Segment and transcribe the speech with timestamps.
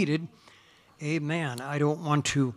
[0.00, 0.28] seated.
[1.02, 1.60] Amen.
[1.60, 2.54] I don't want to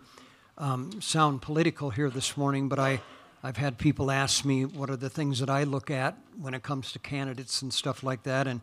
[0.59, 3.02] um, sound political here this morning, but I,
[3.41, 6.62] I've had people ask me what are the things that I look at when it
[6.62, 8.46] comes to candidates and stuff like that.
[8.46, 8.62] And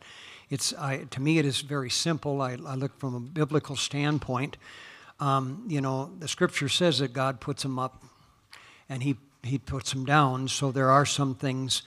[0.49, 2.41] it's, I, to me, it is very simple.
[2.41, 4.59] I, I look from a biblical standpoint.
[5.19, 8.05] Um, you know, the scripture says that God puts them up
[8.89, 10.47] and he, he puts them down.
[10.47, 11.83] So there are some things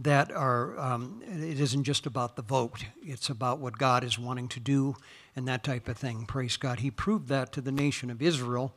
[0.00, 4.48] that are, um, it isn't just about the vote, it's about what God is wanting
[4.48, 4.96] to do
[5.36, 6.24] and that type of thing.
[6.24, 6.80] Praise God.
[6.80, 8.74] He proved that to the nation of Israel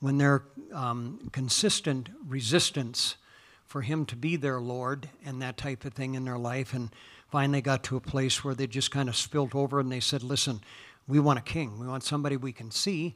[0.00, 0.42] when their
[0.72, 3.16] um, consistent resistance
[3.64, 6.90] for Him to be their Lord and that type of thing in their life, and
[7.30, 10.22] finally got to a place where they just kind of spilled over and they said,
[10.24, 10.60] Listen,
[11.06, 13.14] we want a king, we want somebody we can see.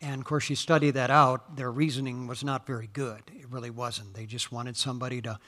[0.00, 3.22] And of course, you study that out, their reasoning was not very good.
[3.34, 4.14] It really wasn't.
[4.14, 5.40] They just wanted somebody to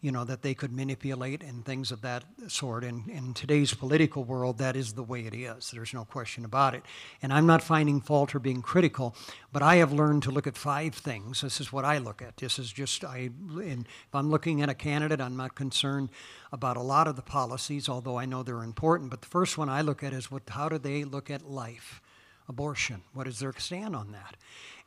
[0.00, 2.84] you know, that they could manipulate and things of that sort.
[2.84, 5.70] And in today's political world, that is the way it is.
[5.70, 6.82] There's no question about it.
[7.22, 9.14] And I'm not finding fault or being critical,
[9.52, 11.42] but I have learned to look at five things.
[11.42, 12.38] This is what I look at.
[12.38, 16.08] This is just, I, if I'm looking at a candidate, I'm not concerned
[16.52, 19.10] about a lot of the policies, although I know they're important.
[19.10, 22.00] But the first one I look at is what, how do they look at life?
[22.48, 23.02] Abortion.
[23.12, 24.36] What is their stand on that?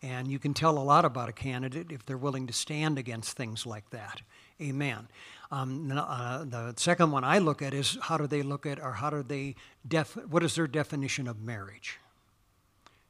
[0.02, 3.38] And you can tell a lot about a candidate if they're willing to stand against
[3.38, 4.22] things like that.
[4.64, 5.08] Amen.
[5.52, 8.94] Um, uh, the second one I look at is how do they look at, or
[8.94, 9.56] how do they,
[9.88, 12.00] def- what is their definition of marriage?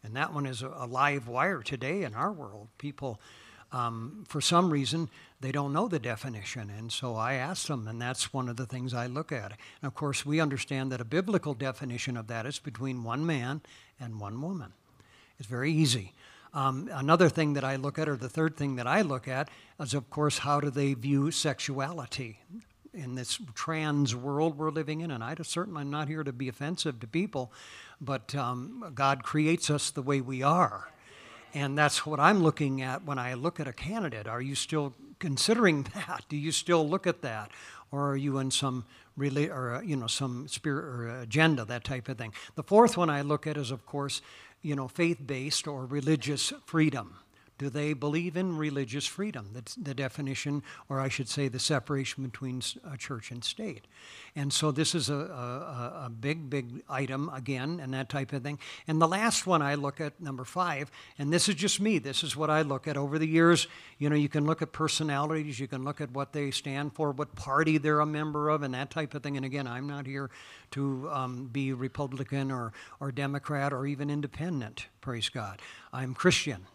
[0.04, 2.68] And that one is a, a live wire today in our world.
[2.78, 3.22] People,
[3.72, 5.10] um, for some reason,
[5.40, 6.70] they don't know the definition.
[6.70, 9.52] And so I ask them, and that's one of the things I look at.
[9.52, 13.62] And of course, we understand that a biblical definition of that is between one man
[14.00, 14.74] and one woman.
[15.40, 16.14] It's very easy.
[16.54, 19.50] Um, another thing that I look at, or the third thing that I look at,
[19.80, 22.40] is of course how do they view sexuality
[22.94, 25.12] in this trans world we're living in.
[25.12, 27.52] And I certainly am not here to be offensive to people,
[28.00, 30.90] but um, God creates us the way we are.
[31.56, 34.28] And that's what I'm looking at when I look at a candidate.
[34.28, 36.26] Are you still considering that?
[36.30, 37.52] Do you still look at that?
[37.92, 38.86] Or are you in some
[39.16, 42.34] really, or uh, you know, some spirit or agenda, that type of thing?
[42.56, 44.22] The fourth one I look at is, of course,
[44.64, 47.20] you know, faith-based or religious freedom.
[47.64, 49.52] Do they believe in religious freedom?
[49.54, 52.60] That's the definition, or I should say, the separation between
[52.98, 53.88] church and state.
[54.36, 58.44] And so this is a, a, a, big, big item again, and that type of
[58.44, 58.60] thing.
[58.86, 62.22] And the last one I look at, number five, and this is just me, this
[62.22, 63.68] is what I look at over the years.
[63.98, 67.14] You know, you can look at personalities, you can look at what they stand for,
[67.14, 69.38] what party they're a member of, and that type of thing.
[69.38, 70.30] And again, I'm not here
[70.72, 75.62] to um, be Republican or, or Democrat or even independent, praise God.
[75.94, 76.66] I'm Christian.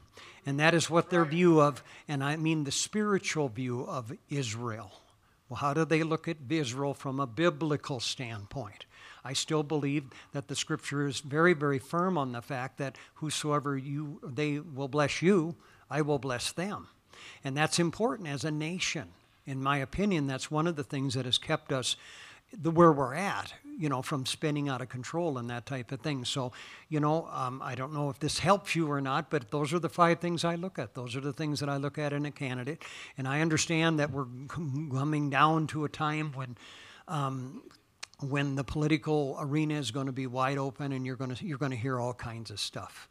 [0.48, 5.02] And that is what their view of, and I mean the spiritual view of Israel.
[5.46, 8.86] Well, how do they look at Israel from a biblical standpoint?
[9.22, 13.76] I still believe that the scripture is very, very firm on the fact that whosoever
[13.76, 15.54] you they will bless you,
[15.90, 16.88] I will bless them.
[17.44, 19.08] And that's important as a nation.
[19.44, 21.94] In my opinion, that's one of the things that has kept us
[22.58, 26.00] the where we're at, you know, from spinning out of control and that type of
[26.00, 26.24] thing.
[26.24, 26.52] So,
[26.88, 29.78] you know, um, I don't know if this helps you or not, but those are
[29.78, 30.94] the five things I look at.
[30.94, 32.82] Those are the things that I look at in a candidate.
[33.16, 36.56] And I understand that we're coming down to a time when.
[37.06, 37.62] Um,
[38.20, 41.56] when the political arena is going to be wide open and you're going to you're
[41.56, 43.08] going to hear all kinds of stuff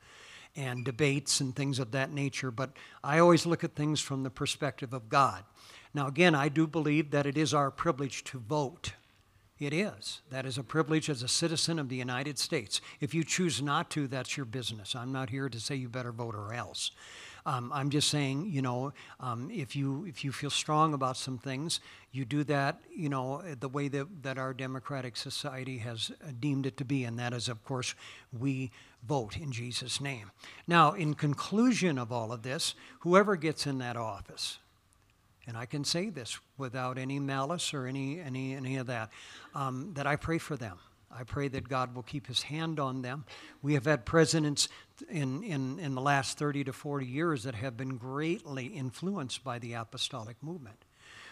[0.55, 2.71] and debates and things of that nature but
[3.03, 5.45] I always look at things from the perspective of God.
[5.93, 8.91] Now again, I do believe that it is our privilege to vote.
[9.59, 10.21] It is.
[10.29, 12.79] That is a privilege as a citizen of the United States.
[13.01, 14.95] If you choose not to, that's your business.
[14.95, 16.91] I'm not here to say you better vote or else.
[17.47, 18.91] Um, I'm just saying, you know,
[19.21, 21.79] um, if you if you feel strong about some things,
[22.11, 26.75] you do that, you know, the way that, that our democratic society has deemed it
[26.77, 27.95] to be, and that is, of course,
[28.37, 28.69] we
[29.07, 30.29] vote in Jesus' name.
[30.67, 34.59] Now, in conclusion of all of this, whoever gets in that office,
[35.47, 39.09] and I can say this without any malice or any, any, any of that,
[39.55, 40.77] um, that I pray for them.
[41.09, 43.23] I pray that God will keep his hand on them.
[43.61, 44.67] We have had presidents
[45.09, 49.57] in, in, in the last 30 to 40 years that have been greatly influenced by
[49.57, 50.83] the apostolic movement.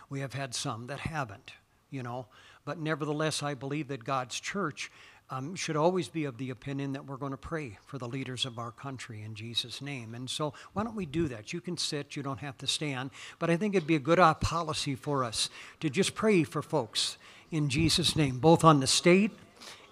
[0.09, 1.51] We have had some that haven't,
[1.91, 2.27] you know,
[2.63, 4.91] but nevertheless, I believe that God's church
[5.29, 8.45] um, should always be of the opinion that we're going to pray for the leaders
[8.45, 10.13] of our country in Jesus' name.
[10.13, 11.51] And so, why don't we do that?
[11.51, 14.19] You can sit, you don't have to stand, but I think it'd be a good
[14.19, 15.49] uh, policy for us
[15.79, 17.17] to just pray for folks
[17.51, 19.31] in Jesus' name, both on the state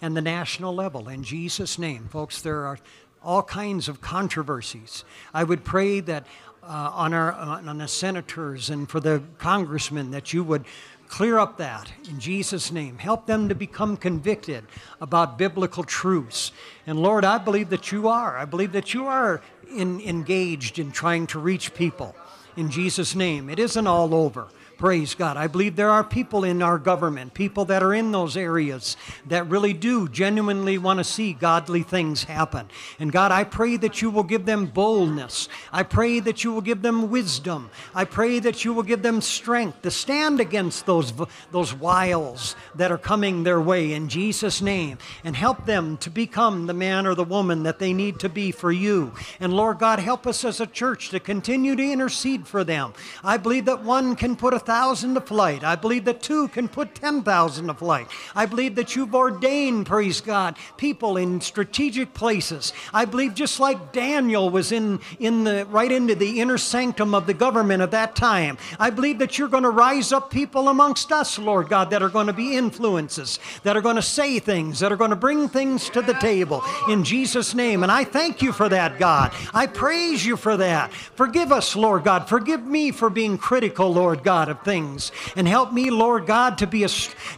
[0.02, 1.08] and the national level.
[1.08, 2.78] In Jesus' name, folks, there are
[3.24, 5.04] all kinds of controversies.
[5.34, 6.26] I would pray that
[6.62, 10.66] uh, on our on the senators and for the congressmen that you would
[11.14, 12.98] Clear up that in Jesus' name.
[12.98, 14.66] Help them to become convicted
[15.00, 16.52] about biblical truths.
[16.88, 18.36] And Lord, I believe that you are.
[18.36, 19.40] I believe that you are
[19.70, 22.16] in, engaged in trying to reach people
[22.58, 23.48] in Jesus' name.
[23.48, 24.48] It isn't all over.
[24.78, 25.38] Praise God.
[25.38, 28.98] I believe there are people in our government, people that are in those areas
[29.28, 32.68] that really do genuinely want to see godly things happen.
[33.00, 35.48] And God, I pray that you will give them boldness.
[35.72, 37.70] I pray that you will give them wisdom.
[37.94, 41.14] I pray that you will give them strength to stand against those,
[41.52, 46.66] those wiles that are coming their way in Jesus' name and help them to become
[46.66, 49.14] the man or the woman that they need to be for you.
[49.40, 52.94] And Lord God, help us as a church to continue to intercede for them.
[53.24, 55.64] I believe that one can put a thousand to flight.
[55.64, 58.08] I believe that two can put 10,000 to flight.
[58.36, 62.74] I believe that you've ordained, praise God, people in strategic places.
[62.94, 67.28] I believe just like Daniel was in, in the, right into the inner sanctum of
[67.28, 71.12] the government at that time, I believe that you're going to rise up people amongst
[71.12, 74.80] us, Lord God, that are going to be influences, that are going to say things,
[74.80, 77.84] that are going to bring things to the table in Jesus' name.
[77.84, 79.34] And I thank you for that, God.
[79.54, 80.94] I praise you for that.
[80.94, 82.28] Forgive us, Lord God.
[82.28, 85.12] Forgive me for being critical, Lord God, of things.
[85.36, 86.90] And help me, Lord God, to be, a,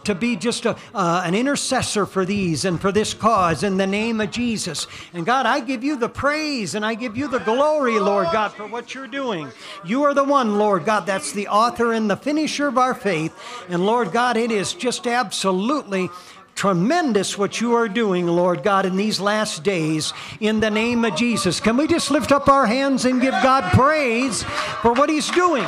[0.03, 3.87] to be just a, uh, an intercessor for these and for this cause in the
[3.87, 4.87] name of Jesus.
[5.13, 8.49] And God, I give you the praise and I give you the glory, Lord God,
[8.49, 9.49] for what you're doing.
[9.83, 13.33] You are the one, Lord God, that's the author and the finisher of our faith.
[13.69, 16.09] And Lord God, it is just absolutely
[16.55, 21.15] tremendous what you are doing, Lord God, in these last days in the name of
[21.15, 21.59] Jesus.
[21.59, 24.43] Can we just lift up our hands and give God praise
[24.81, 25.65] for what He's doing?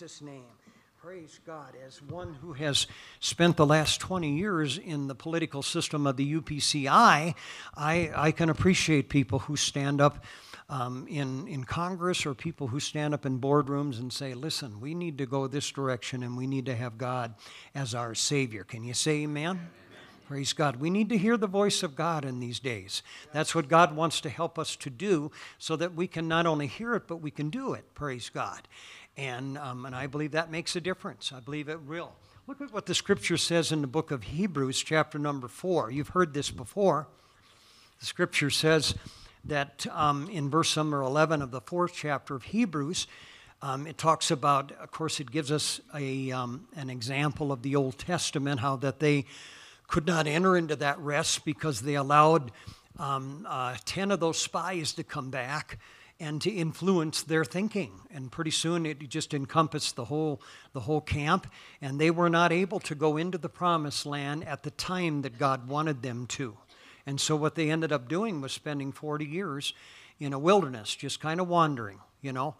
[0.00, 0.44] Jesus' name.
[1.02, 1.74] Praise God.
[1.84, 2.86] As one who has
[3.18, 7.34] spent the last 20 years in the political system of the UPCI,
[7.76, 10.24] I, I can appreciate people who stand up
[10.68, 14.94] um, in, in Congress or people who stand up in boardrooms and say, listen, we
[14.94, 17.34] need to go this direction and we need to have God
[17.74, 18.62] as our Savior.
[18.62, 19.58] Can you say amen?
[20.30, 20.76] Praise God.
[20.76, 23.02] We need to hear the voice of God in these days.
[23.32, 26.68] That's what God wants to help us to do so that we can not only
[26.68, 27.92] hear it, but we can do it.
[27.96, 28.68] Praise God.
[29.16, 31.32] And, um, and I believe that makes a difference.
[31.34, 32.12] I believe it will.
[32.46, 35.90] Look at what the scripture says in the book of Hebrews, chapter number four.
[35.90, 37.06] You've heard this before.
[38.00, 38.94] The scripture says
[39.44, 43.06] that um, in verse number 11 of the fourth chapter of Hebrews,
[43.62, 47.76] um, it talks about, of course, it gives us a, um, an example of the
[47.76, 49.26] Old Testament, how that they
[49.86, 52.52] could not enter into that rest because they allowed
[52.98, 55.78] um, uh, 10 of those spies to come back
[56.20, 57.92] and to influence their thinking.
[58.12, 60.40] And pretty soon it just encompassed the whole,
[60.74, 61.50] the whole camp,
[61.80, 65.38] and they were not able to go into the promised land at the time that
[65.38, 66.58] God wanted them to.
[67.06, 69.72] And so what they ended up doing was spending 40 years
[70.20, 72.54] in a wilderness, just kind of wandering, you know.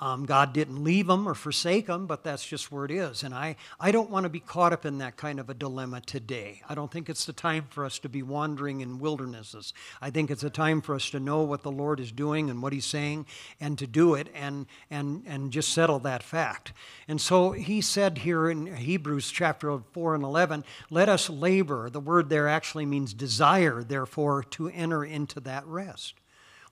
[0.00, 3.22] Um, God didn't leave them or forsake them, but that's just where it is.
[3.22, 6.00] And I, I don't want to be caught up in that kind of a dilemma
[6.00, 6.62] today.
[6.68, 9.72] I don't think it's the time for us to be wandering in wildernesses.
[10.02, 12.60] I think it's a time for us to know what the Lord is doing and
[12.60, 13.26] what He's saying
[13.60, 16.72] and to do it and, and, and just settle that fact.
[17.06, 21.88] And so He said here in Hebrews chapter 4 and 11, let us labor.
[21.88, 26.14] The word there actually means desire, therefore, to enter into that rest.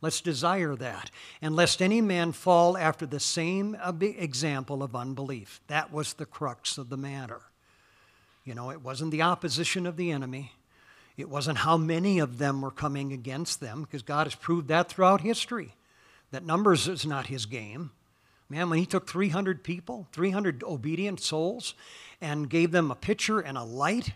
[0.03, 1.11] Let's desire that.
[1.41, 5.61] And lest any man fall after the same example of unbelief.
[5.69, 7.41] That was the crux of the matter.
[8.45, 10.53] You know, it wasn't the opposition of the enemy.
[11.17, 14.89] It wasn't how many of them were coming against them, because God has proved that
[14.89, 15.77] throughout history.
[16.33, 17.93] That numbers is not his game.
[18.49, 21.75] Man, when he took 300 people, 300 obedient souls,
[22.21, 24.15] and gave them a pitcher and a light,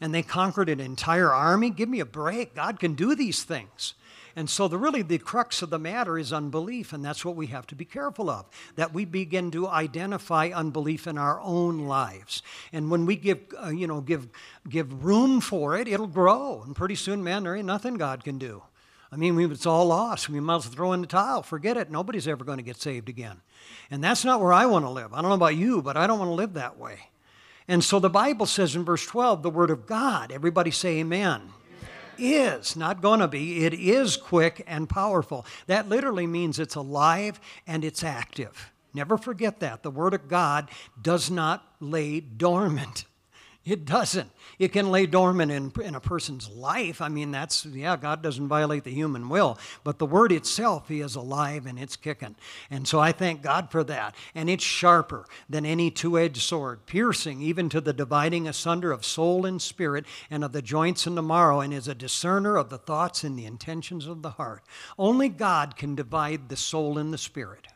[0.00, 2.54] and they conquered an entire army, give me a break.
[2.54, 3.94] God can do these things.
[4.36, 7.46] And so, the, really, the crux of the matter is unbelief, and that's what we
[7.48, 8.46] have to be careful of.
[8.74, 13.68] That we begin to identify unbelief in our own lives, and when we give, uh,
[13.68, 14.28] you know, give
[14.68, 18.38] give room for it, it'll grow, and pretty soon, man, there ain't nothing God can
[18.38, 18.62] do.
[19.12, 20.28] I mean, it's all lost.
[20.28, 21.44] We might as well throw in the towel.
[21.44, 21.88] Forget it.
[21.88, 23.42] Nobody's ever going to get saved again.
[23.88, 25.14] And that's not where I want to live.
[25.14, 26.98] I don't know about you, but I don't want to live that way.
[27.68, 31.42] And so the Bible says in verse 12, the Word of God, everybody say amen
[32.18, 35.46] is, not going to be, it is quick and powerful.
[35.66, 38.72] That literally means it's alive and it's active.
[38.94, 39.82] Never forget that.
[39.82, 43.04] The Word of God does not lay dormant.
[43.64, 44.30] It doesn't.
[44.58, 47.00] It can lay dormant in, in a person's life.
[47.00, 51.00] I mean, that's, yeah, God doesn't violate the human will, but the word itself, He
[51.00, 52.36] is alive and it's kicking.
[52.70, 54.14] And so I thank God for that.
[54.34, 59.02] And it's sharper than any two edged sword, piercing even to the dividing asunder of
[59.02, 62.68] soul and spirit and of the joints and the marrow, and is a discerner of
[62.68, 64.62] the thoughts and the intentions of the heart.
[64.98, 67.68] Only God can divide the soul and the spirit.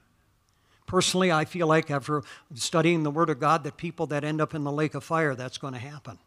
[0.89, 2.23] Personally, I feel like after
[2.55, 5.35] studying the Word of God, that people that end up in the lake of fire,
[5.35, 6.19] that's going to happen.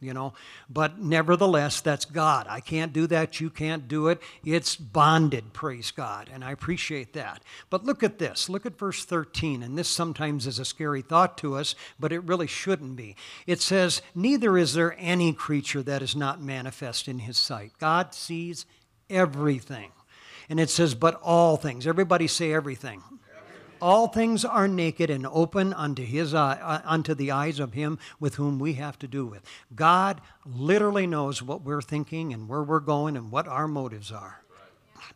[0.00, 0.32] You know,
[0.68, 2.46] but nevertheless, that's God.
[2.48, 3.40] I can't do that.
[3.40, 4.20] You can't do it.
[4.44, 6.28] It's bonded, praise God.
[6.32, 7.40] And I appreciate that.
[7.70, 8.48] But look at this.
[8.48, 9.62] Look at verse 13.
[9.62, 13.14] And this sometimes is a scary thought to us, but it really shouldn't be.
[13.46, 17.70] It says, Neither is there any creature that is not manifest in his sight.
[17.78, 18.66] God sees
[19.08, 19.92] everything.
[20.48, 21.86] And it says, But all things.
[21.86, 23.02] Everybody say everything
[23.82, 27.98] all things are naked and open unto his eye, uh, unto the eyes of him
[28.20, 29.42] with whom we have to do with.
[29.74, 34.42] God literally knows what we're thinking and where we're going and what our motives are.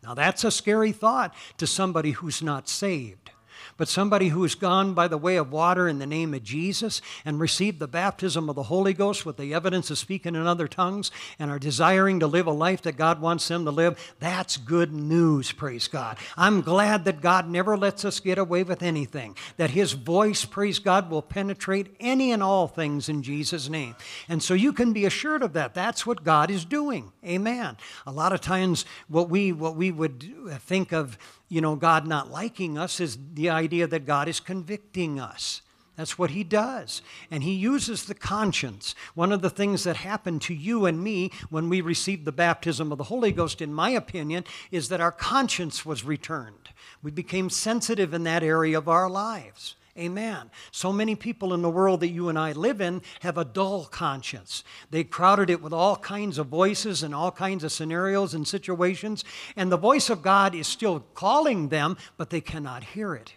[0.02, 3.30] Now that's a scary thought to somebody who's not saved.
[3.76, 7.02] But somebody who has gone by the way of water in the name of Jesus
[7.24, 10.66] and received the baptism of the Holy Ghost with the evidence of speaking in other
[10.66, 14.56] tongues and are desiring to live a life that God wants them to live, that's
[14.56, 16.16] good news, praise God.
[16.36, 20.78] I'm glad that God never lets us get away with anything, that His voice, praise
[20.78, 23.94] God, will penetrate any and all things in Jesus' name.
[24.28, 25.74] And so you can be assured of that.
[25.74, 27.12] That's what God is doing.
[27.24, 27.76] Amen.
[28.06, 30.24] A lot of times, what we, what we would
[30.60, 31.18] think of
[31.48, 35.62] you know, God not liking us is the idea that God is convicting us.
[35.96, 37.00] That's what he does.
[37.30, 38.94] And he uses the conscience.
[39.14, 42.92] One of the things that happened to you and me when we received the baptism
[42.92, 46.68] of the Holy Ghost, in my opinion, is that our conscience was returned.
[47.02, 49.76] We became sensitive in that area of our lives.
[49.98, 50.50] Amen.
[50.70, 53.86] So many people in the world that you and I live in have a dull
[53.86, 54.62] conscience.
[54.90, 59.24] They crowded it with all kinds of voices and all kinds of scenarios and situations,
[59.56, 63.32] and the voice of God is still calling them, but they cannot hear it.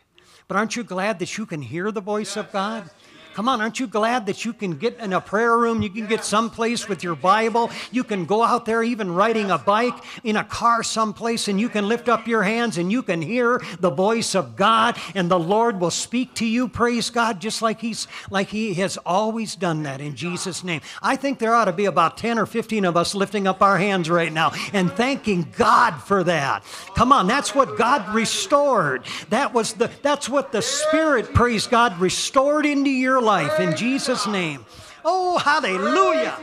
[0.48, 2.90] But aren't you glad that you can hear the voice of God?
[3.34, 5.82] Come on, aren't you glad that you can get in a prayer room?
[5.82, 7.70] You can get someplace with your Bible.
[7.92, 9.94] You can go out there, even riding a bike
[10.24, 13.62] in a car someplace, and you can lift up your hands and you can hear
[13.80, 16.68] the voice of God, and the Lord will speak to you.
[16.68, 20.82] Praise God, just like He's like He has always done that in Jesus' name.
[21.02, 23.78] I think there ought to be about 10 or 15 of us lifting up our
[23.78, 26.64] hands right now and thanking God for that.
[26.96, 29.06] Come on, that's what God restored.
[29.30, 33.76] That was the that's what the Spirit, praise God, restored into your life life in
[33.76, 34.66] Jesus' name.
[35.06, 36.38] Oh, hallelujah.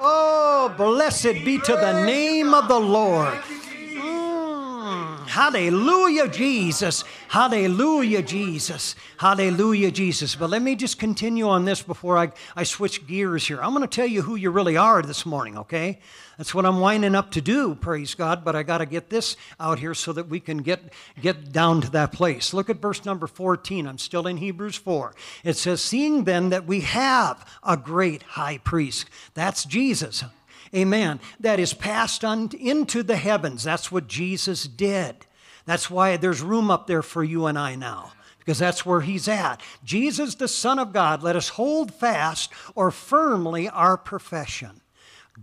[0.00, 3.38] Oh, blessed be to the name of the Lord.
[5.34, 7.02] Hallelujah, Jesus.
[7.26, 8.94] Hallelujah, Jesus.
[9.16, 10.36] Hallelujah, Jesus.
[10.36, 13.60] But let me just continue on this before I, I switch gears here.
[13.60, 15.98] I'm going to tell you who you really are this morning, okay?
[16.38, 19.36] That's what I'm winding up to do, praise God, but I got to get this
[19.58, 22.54] out here so that we can get, get down to that place.
[22.54, 23.88] Look at verse number 14.
[23.88, 25.16] I'm still in Hebrews 4.
[25.42, 30.22] It says, Seeing then that we have a great high priest, that's Jesus.
[30.74, 31.20] Amen.
[31.40, 33.62] That is passed on into the heavens.
[33.62, 35.26] That's what Jesus did.
[35.66, 38.12] That's why there's room up there for you and I now
[38.44, 39.62] because that's where he's at.
[39.84, 44.82] Jesus, the Son of God, let us hold fast or firmly our profession.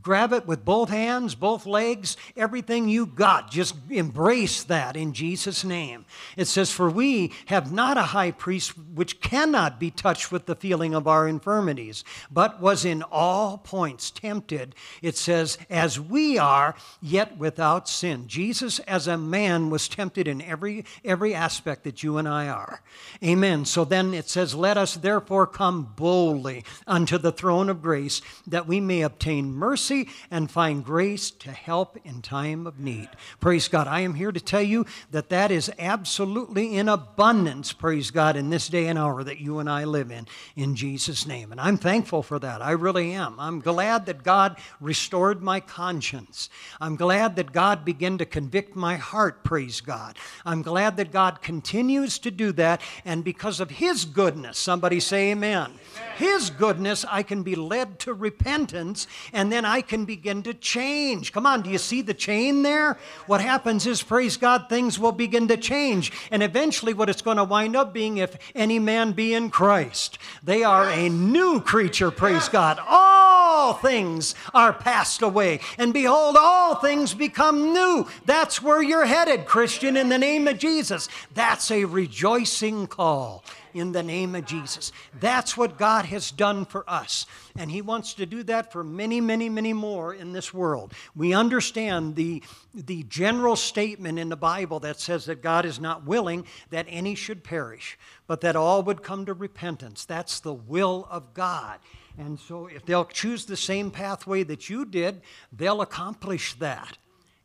[0.02, 3.52] Grab it with both hands, both legs, everything you got.
[3.52, 6.06] Just embrace that in Jesus' name.
[6.38, 10.56] It says, For we have not a high priest which cannot be touched with the
[10.56, 14.76] feeling of our infirmities, but was in all points tempted.
[15.02, 18.28] It says, As we are, yet without sin.
[18.28, 22.82] Jesus, as a man, was tempted in every, every aspect that you and I are.
[23.22, 23.66] Amen.
[23.66, 28.68] So then it says, Let us therefore come boldly unto the throne of grace that
[28.68, 33.10] we may obtain mercy mercy and find grace to help in time of need.
[33.40, 33.88] Praise God.
[33.88, 38.52] I am here to tell you that that is absolutely in abundance, praise God, in
[38.52, 41.52] this day and hour that you and I live in, in Jesus' name.
[41.52, 42.62] And I'm thankful for that.
[42.62, 43.40] I really am.
[43.40, 46.52] I'm glad that God restored my conscience.
[46.80, 50.16] I'm glad that God began to convict my heart, praise God.
[50.46, 52.82] I'm glad that God continues to do that.
[53.04, 55.72] And because of His goodness, somebody say amen.
[55.72, 55.80] amen.
[56.18, 61.32] His goodness, I can be led to repentance, and then I can begin to change.
[61.32, 62.98] Come on, do you see the chain there?
[63.25, 66.12] What happens is, praise God, things will begin to change.
[66.30, 70.18] And eventually, what it's going to wind up being, if any man be in Christ,
[70.44, 72.80] they are a new creature, praise God.
[72.86, 73.22] All
[73.62, 75.60] all things are passed away.
[75.78, 78.08] And behold, all things become new.
[78.25, 81.08] That's where you're headed, Christian, in the name of Jesus.
[81.34, 84.92] That's a rejoicing call in the name of Jesus.
[85.20, 87.25] That's what God has done for us.
[87.58, 90.94] And He wants to do that for many, many, many more in this world.
[91.16, 96.06] We understand the, the general statement in the Bible that says that God is not
[96.06, 97.98] willing that any should perish,
[98.28, 100.06] but that all would come to repentance.
[100.06, 101.80] That's the will of God.
[102.18, 106.98] And so, if they'll choose the same pathway that you did, they'll accomplish that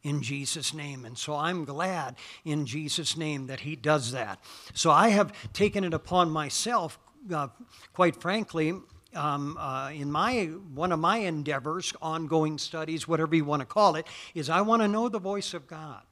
[0.06, 1.04] in Jesus' name.
[1.04, 4.38] And so I'm glad in Jesus' name that He does that.
[4.72, 6.98] So I have taken it upon myself,
[7.34, 7.48] uh,
[7.92, 8.74] quite frankly.
[9.14, 10.44] Um, uh, in my
[10.74, 14.82] one of my endeavors, ongoing studies, whatever you want to call it, is I want
[14.82, 16.02] to know the voice of God.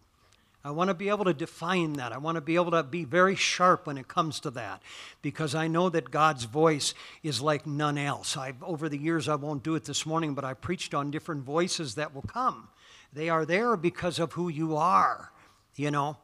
[0.64, 2.12] I want to be able to define that.
[2.12, 4.82] I want to be able to be very sharp when it comes to that
[5.20, 8.38] because I know that God's voice is like none else.
[8.38, 11.44] I've, over the years, I won't do it this morning, but I preached on different
[11.44, 12.68] voices that will come.
[13.14, 15.30] They are there because of who you are,
[15.76, 16.16] you know.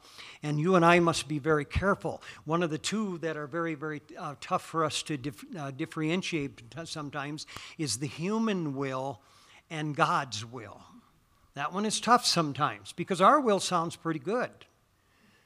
[0.43, 2.23] And you and I must be very careful.
[2.45, 5.71] One of the two that are very, very uh, tough for us to dif- uh,
[5.71, 7.47] differentiate sometimes
[7.79, 9.21] is the human will
[9.71, 10.83] and God's will.
[11.55, 14.51] That one is tough sometimes because our will sounds pretty good.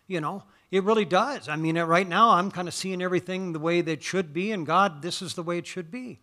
[0.06, 1.48] You know, it really does.
[1.48, 4.52] I mean, right now I'm kind of seeing everything the way that it should be,
[4.52, 6.20] and God, this is the way it should be.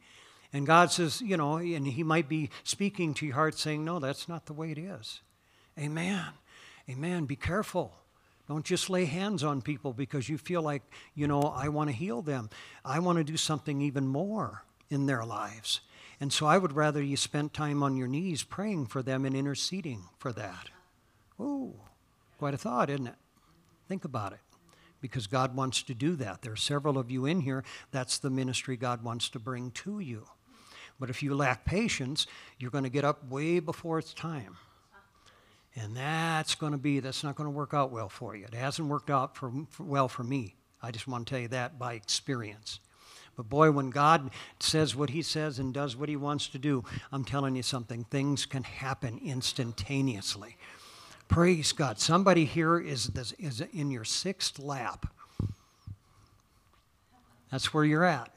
[0.54, 4.00] And God says, you know, and He might be speaking to your heart saying, no,
[4.00, 5.22] that's not the way it is.
[5.80, 6.26] Amen.
[6.90, 7.26] Amen.
[7.26, 7.94] Be careful.
[8.48, 10.82] Don't just lay hands on people because you feel like,
[11.16, 12.50] you know, I want to heal them.
[12.84, 15.80] I want to do something even more in their lives.
[16.20, 19.36] And so I would rather you spend time on your knees praying for them and
[19.36, 20.70] interceding for that.
[21.40, 21.76] Oh,
[22.38, 23.16] quite a thought, isn't it?
[23.88, 24.40] Think about it
[25.00, 26.42] because God wants to do that.
[26.42, 30.00] There are several of you in here, that's the ministry God wants to bring to
[30.00, 30.28] you.
[31.02, 32.28] But if you lack patience,
[32.60, 34.56] you're going to get up way before it's time.
[35.76, 38.46] And that's going to be, that's not going to work out well for you.
[38.46, 40.54] It hasn't worked out for, for, well for me.
[40.80, 42.80] I just want to tell you that by experience.
[43.36, 44.30] But boy, when God
[44.60, 48.04] says what He says and does what He wants to do, I'm telling you something,
[48.04, 50.56] things can happen instantaneously.
[51.28, 52.00] Praise God.
[52.00, 55.08] Somebody here is, is in your sixth lap.
[57.50, 58.32] That's where you're at.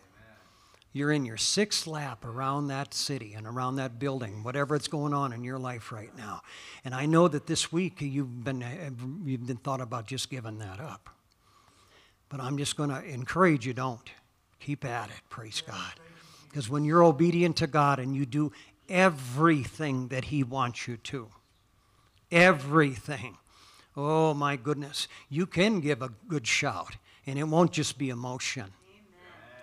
[0.95, 5.13] You're in your sixth lap around that city and around that building, whatever it's going
[5.13, 6.41] on in your life right now.
[6.85, 8.65] And I know that this week you've been,
[9.25, 11.11] you've been thought about just giving that up.
[12.29, 14.09] But I'm just going to encourage you don't.
[14.61, 15.95] Keep at it, praise God.
[16.49, 18.53] Because when you're obedient to God and you do
[18.89, 21.29] everything that He wants you to,
[22.31, 23.37] everything,
[23.97, 28.73] oh my goodness, you can give a good shout, and it won't just be emotion.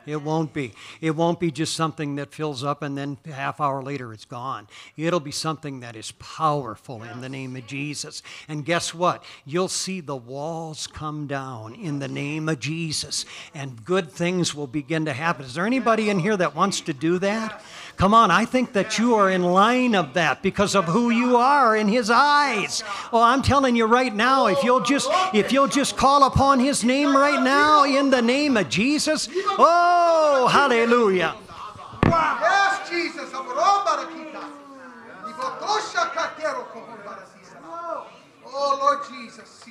[0.05, 0.73] It won't be.
[0.99, 4.25] It won't be just something that fills up and then a half hour later it's
[4.25, 4.67] gone.
[4.97, 8.23] It'll be something that is powerful in the name of Jesus.
[8.47, 9.23] And guess what?
[9.45, 14.67] You'll see the walls come down in the name of Jesus and good things will
[14.67, 15.45] begin to happen.
[15.45, 17.61] Is there anybody in here that wants to do that?
[17.97, 21.37] Come on, I think that you are in line of that because of who you
[21.37, 22.83] are in his eyes.
[23.13, 26.83] Oh, I'm telling you right now, if you'll just if you'll just call upon his
[26.83, 31.35] name right now in the name of Jesus, oh, hallelujah.
[32.05, 33.29] Yes, Jesus.
[38.53, 39.61] Oh, Lord Jesus.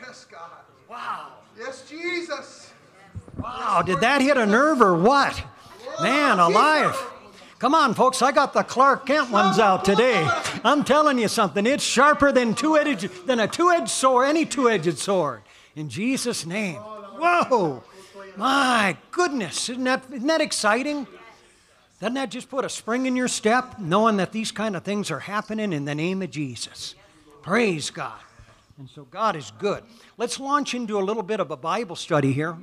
[0.00, 0.50] Yes, God.
[0.88, 1.35] Wow.
[1.58, 2.72] Yes, Jesus.
[3.38, 5.42] Wow, did that hit a nerve or what?
[6.02, 6.94] Man, alive.
[7.58, 10.28] Come on, folks, I got the Clark Kent ones out today.
[10.62, 11.64] I'm telling you something.
[11.64, 15.42] It's sharper than two-edged than a two-edged sword, any two-edged sword.
[15.74, 16.76] In Jesus' name.
[16.76, 17.82] Whoa.
[18.36, 19.70] My goodness.
[19.70, 21.06] Isn't that, isn't that exciting?
[21.98, 25.10] Doesn't that just put a spring in your step, knowing that these kind of things
[25.10, 26.94] are happening in the name of Jesus?
[27.40, 28.20] Praise God.
[28.78, 29.82] And so God is good.
[30.18, 32.58] Let's launch into a little bit of a Bible study here.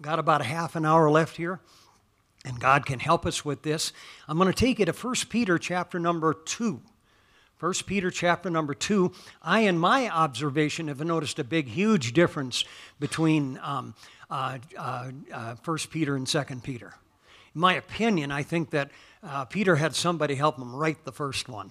[0.00, 1.60] Got about a half an hour left here.
[2.46, 3.92] And God can help us with this.
[4.26, 6.80] I'm going to take you to 1 Peter chapter number 2.
[7.58, 9.12] 1 Peter chapter number 2.
[9.42, 12.64] I, in my observation, have noticed a big, huge difference
[12.98, 13.94] between um,
[14.30, 16.94] uh, uh, uh, 1 Peter and 2 Peter.
[17.54, 18.90] In my opinion, I think that
[19.22, 21.70] uh, Peter had somebody help him write the first one.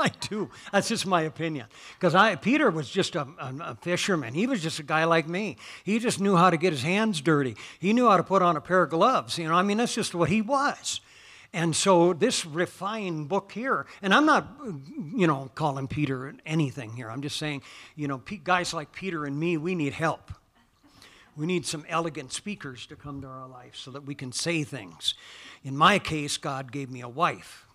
[0.02, 0.50] I do.
[0.72, 1.66] That's just my opinion.
[1.98, 4.32] Because I, Peter was just a, a, a, fisherman.
[4.32, 5.56] He was just a guy like me.
[5.84, 7.54] He just knew how to get his hands dirty.
[7.78, 9.38] He knew how to put on a pair of gloves.
[9.38, 11.00] You know, I mean, that's just what he was.
[11.52, 14.46] And so this refined book here, and I'm not,
[15.14, 17.10] you know, calling Peter anything here.
[17.10, 17.62] I'm just saying,
[17.96, 20.30] you know, guys like Peter and me, we need help.
[21.36, 24.62] We need some elegant speakers to come to our life so that we can say
[24.62, 25.14] things.
[25.64, 27.66] In my case, God gave me a wife.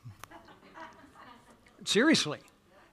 [1.85, 2.39] Seriously.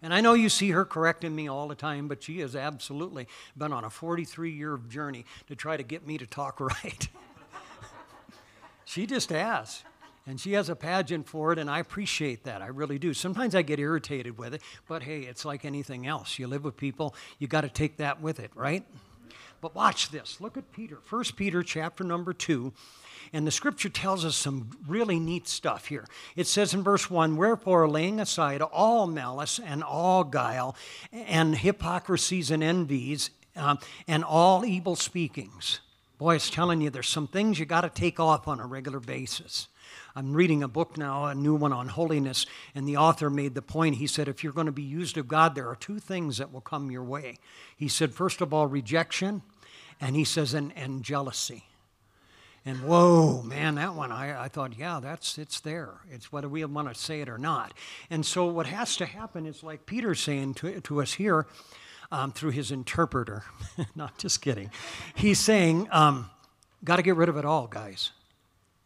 [0.02, 3.28] And I know you see her correcting me all the time, but she has absolutely
[3.56, 7.08] been on a 43 year journey to try to get me to talk right.
[8.84, 9.84] she just has.
[10.26, 12.62] And she has a pageant for it, and I appreciate that.
[12.62, 13.12] I really do.
[13.12, 16.38] Sometimes I get irritated with it, but hey, it's like anything else.
[16.38, 18.84] You live with people, you got to take that with it, right?
[19.60, 20.40] But watch this.
[20.40, 20.98] Look at Peter.
[21.02, 22.72] First Peter chapter number 2.
[23.32, 26.06] And the scripture tells us some really neat stuff here.
[26.36, 30.76] It says in verse 1 Wherefore, laying aside all malice and all guile,
[31.12, 35.80] and hypocrisies and envies, um, and all evil speakings.
[36.18, 39.00] Boy, it's telling you there's some things you got to take off on a regular
[39.00, 39.68] basis.
[40.14, 43.62] I'm reading a book now, a new one on holiness, and the author made the
[43.62, 43.96] point.
[43.96, 46.52] He said, if you're going to be used of God, there are two things that
[46.52, 47.38] will come your way.
[47.76, 49.42] He said, first of all, rejection,
[50.00, 51.64] and he says, and, and jealousy.
[52.64, 55.94] And whoa, man, that one, I, I thought, yeah, that's it's there.
[56.10, 57.74] It's whether we want to say it or not.
[58.08, 61.46] And so what has to happen is like Peter's saying to, to us here
[62.12, 63.42] um, through his interpreter.
[63.96, 64.70] not just kidding.
[65.14, 66.30] He's saying, um,
[66.84, 68.12] got to get rid of it all, guys.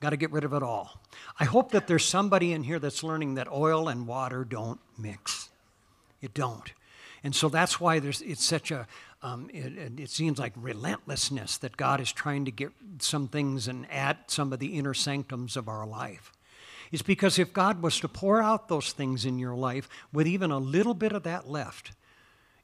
[0.00, 1.02] Got to get rid of it all.
[1.38, 5.50] I hope that there's somebody in here that's learning that oil and water don't mix.
[6.22, 6.72] It don't.
[7.22, 8.86] And so that's why there's, it's such a,
[9.26, 13.84] um, it, it, seems like relentlessness that God is trying to get some things and
[13.90, 16.32] add some of the inner sanctums of our life.
[16.92, 20.52] It's because if God was to pour out those things in your life with even
[20.52, 21.90] a little bit of that left,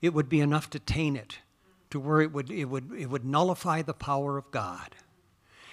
[0.00, 1.38] it would be enough to taint it
[1.90, 4.94] to where it would, it would, it would nullify the power of God.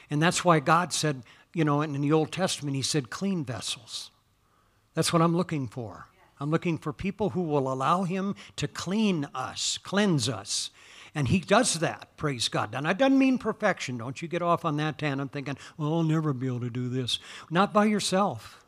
[0.10, 1.22] And that's why God said,
[1.54, 4.10] you know, in the Old Testament, He said, clean vessels.
[4.96, 6.08] That's what I'm looking for.
[6.40, 10.70] I'm looking for people who will allow Him to clean us, cleanse us.
[11.14, 12.74] And He does that, praise God.
[12.74, 13.98] And that doesn't mean perfection.
[13.98, 16.88] Don't you get off on that tangent thinking, well, I'll never be able to do
[16.88, 17.20] this.
[17.50, 18.64] Not by yourself.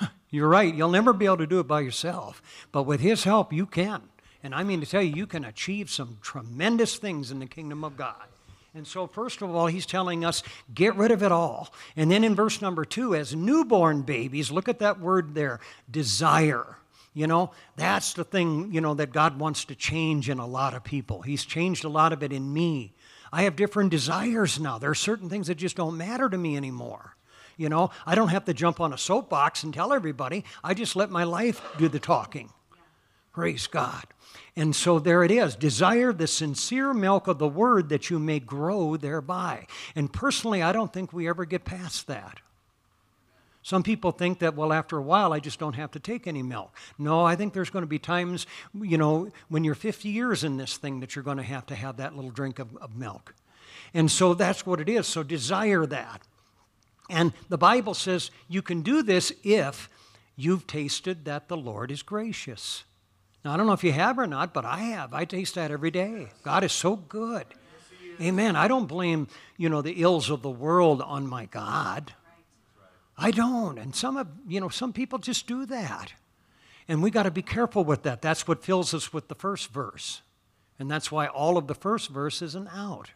[0.30, 0.74] You're right.
[0.74, 2.42] You'll never be able to do it by yourself.
[2.72, 4.02] But with His help, you can.
[4.42, 7.82] And I mean to tell you, you can achieve some tremendous things in the kingdom
[7.82, 8.26] of God.
[8.76, 10.42] And so, first of all, he's telling us,
[10.74, 11.72] get rid of it all.
[11.96, 16.76] And then in verse number two, as newborn babies, look at that word there desire.
[17.14, 20.74] You know, that's the thing, you know, that God wants to change in a lot
[20.74, 21.22] of people.
[21.22, 22.92] He's changed a lot of it in me.
[23.32, 24.78] I have different desires now.
[24.78, 27.14] There are certain things that just don't matter to me anymore.
[27.56, 30.44] You know, I don't have to jump on a soapbox and tell everybody.
[30.64, 32.50] I just let my life do the talking.
[33.32, 34.04] Praise God.
[34.56, 35.56] And so there it is.
[35.56, 39.66] Desire the sincere milk of the word that you may grow thereby.
[39.96, 42.40] And personally, I don't think we ever get past that.
[43.64, 46.42] Some people think that, well, after a while, I just don't have to take any
[46.42, 46.76] milk.
[46.98, 48.46] No, I think there's going to be times,
[48.78, 51.74] you know, when you're 50 years in this thing that you're going to have to
[51.74, 53.34] have that little drink of, of milk.
[53.94, 55.06] And so that's what it is.
[55.06, 56.20] So desire that.
[57.08, 59.88] And the Bible says you can do this if
[60.36, 62.84] you've tasted that the Lord is gracious.
[63.44, 65.12] Now, I don't know if you have or not, but I have.
[65.12, 66.28] I taste that every day.
[66.42, 67.44] God is so good.
[68.20, 68.56] Amen.
[68.56, 72.14] I don't blame, you know, the ills of the world on my God.
[73.18, 73.78] I don't.
[73.78, 76.14] And some of, you know, some people just do that.
[76.88, 78.22] And we got to be careful with that.
[78.22, 80.22] That's what fills us with the first verse.
[80.78, 83.10] And that's why all of the first verse is an out.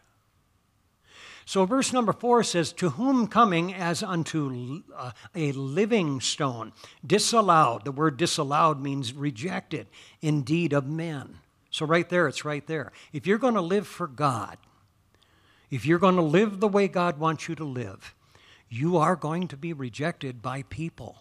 [1.49, 7.85] So, verse number four says, To whom coming as unto uh, a living stone, disallowed.
[7.85, 9.87] The word disallowed means rejected,
[10.21, 11.39] indeed, of men.
[11.71, 12.91] So, right there, it's right there.
[13.13, 14.59] If you're going to live for God,
[15.71, 18.13] if you're going to live the way God wants you to live,
[18.69, 21.17] you are going to be rejected by people.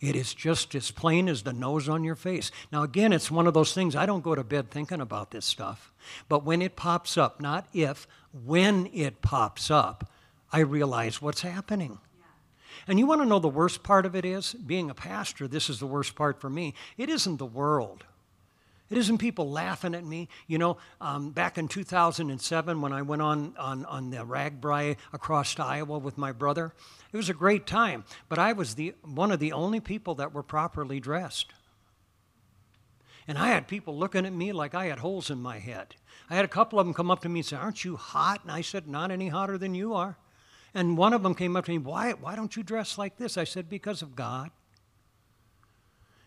[0.00, 2.50] It is just as plain as the nose on your face.
[2.72, 5.44] Now, again, it's one of those things, I don't go to bed thinking about this
[5.44, 5.92] stuff.
[6.28, 10.10] But when it pops up, not if, when it pops up,
[10.52, 11.98] I realize what's happening.
[12.88, 14.54] And you want to know the worst part of it is?
[14.54, 16.74] Being a pastor, this is the worst part for me.
[16.96, 18.04] It isn't the world.
[18.90, 20.28] It isn't people laughing at me.
[20.48, 25.54] You know, um, back in 2007 when I went on, on, on the RAGBRAI across
[25.54, 26.74] to Iowa with my brother,
[27.12, 28.04] it was a great time.
[28.28, 31.52] But I was the, one of the only people that were properly dressed.
[33.28, 35.94] And I had people looking at me like I had holes in my head.
[36.28, 38.40] I had a couple of them come up to me and say, Aren't you hot?
[38.42, 40.16] And I said, Not any hotter than you are.
[40.74, 43.38] And one of them came up to me, Why, why don't you dress like this?
[43.38, 44.50] I said, Because of God.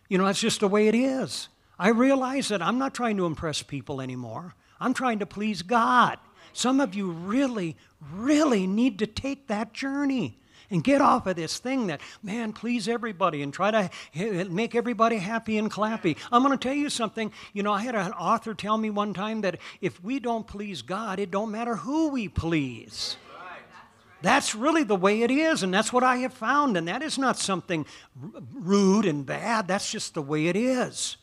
[0.07, 1.49] You know, that's just the way it is.
[1.83, 4.55] I realize that I'm not trying to impress people anymore.
[4.79, 6.17] I'm trying to please God.
[6.53, 7.75] Some of you really,
[8.13, 10.39] really need to take that journey
[10.71, 13.89] and get off of this thing that, man, please everybody and try to
[14.49, 16.15] make everybody happy and clappy.
[16.31, 17.33] I'm going to tell you something.
[17.51, 20.83] You know, I had an author tell me one time that if we don't please
[20.83, 23.17] God, it don't matter who we please.
[24.21, 27.17] That's really the way it is, and that's what I have found, and that is
[27.17, 27.85] not something
[28.53, 29.67] rude and bad.
[29.67, 31.17] That's just the way it is.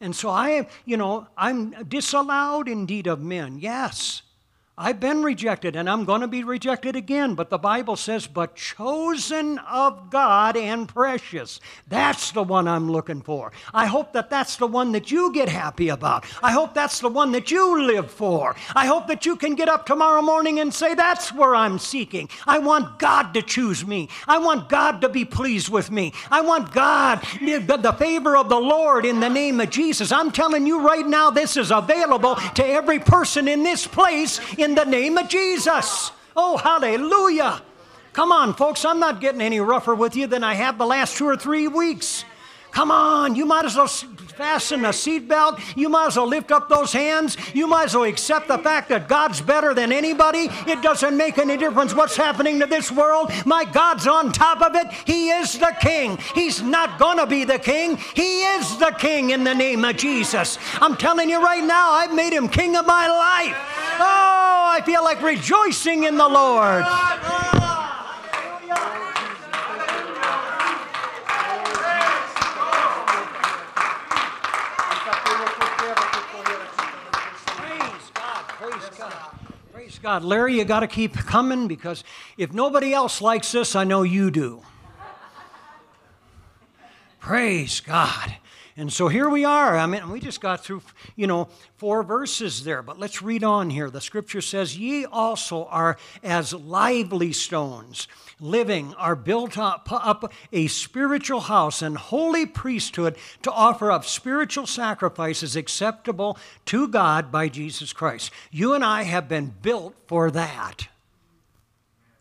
[0.00, 4.22] And so I, you know, I'm disallowed indeed of men, yes.
[4.76, 8.56] I've been rejected and I'm going to be rejected again, but the Bible says, but
[8.56, 11.60] chosen of God and precious.
[11.86, 13.52] That's the one I'm looking for.
[13.72, 16.26] I hope that that's the one that you get happy about.
[16.42, 18.56] I hope that's the one that you live for.
[18.74, 22.28] I hope that you can get up tomorrow morning and say, that's where I'm seeking.
[22.44, 24.08] I want God to choose me.
[24.26, 26.12] I want God to be pleased with me.
[26.32, 30.10] I want God, the favor of the Lord in the name of Jesus.
[30.10, 34.74] I'm telling you right now, this is available to every person in this place in
[34.74, 36.10] the name of Jesus.
[36.34, 37.62] Oh, hallelujah.
[38.14, 41.16] Come on, folks, I'm not getting any rougher with you than I have the last
[41.16, 42.24] two or three weeks.
[42.70, 43.86] Come on, you might as well
[44.36, 45.60] fasten a seatbelt.
[45.76, 47.36] You might as well lift up those hands.
[47.54, 50.48] You might as well accept the fact that God's better than anybody.
[50.66, 53.30] It doesn't make any difference what's happening to this world.
[53.46, 54.92] My God's on top of it.
[55.06, 56.18] He is the king.
[56.34, 57.96] He's not going to be the king.
[58.14, 60.58] He is the king in the name of Jesus.
[60.80, 63.56] I'm telling you right now, I've made him king of my life.
[64.00, 66.84] Oh, I feel like rejoicing in the Lord.
[79.72, 80.22] Praise God.
[80.22, 82.04] Larry, you got to keep coming because
[82.36, 84.60] if nobody else likes this, I know you do.
[87.20, 88.36] Praise God.
[88.76, 89.76] And so here we are.
[89.76, 90.82] I mean, we just got through,
[91.14, 93.88] you know, four verses there, but let's read on here.
[93.88, 98.08] The scripture says, Ye also are as lively stones,
[98.40, 104.66] living, are built up, up a spiritual house and holy priesthood to offer up spiritual
[104.66, 108.32] sacrifices acceptable to God by Jesus Christ.
[108.50, 110.88] You and I have been built for that.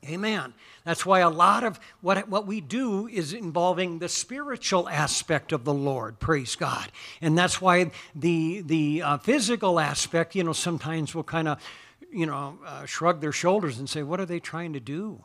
[0.06, 0.54] Amen.
[0.86, 5.64] That's why a lot of what, what we do is involving the spiritual aspect of
[5.64, 6.92] the Lord, praise God.
[7.22, 11.64] And that's why the, the uh, physical aspect, you know, sometimes will kind of,
[12.12, 15.24] you know, uh, shrug their shoulders and say, what are they trying to do?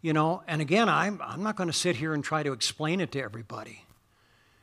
[0.00, 3.00] You know, and again, I'm, I'm not going to sit here and try to explain
[3.00, 3.84] it to everybody.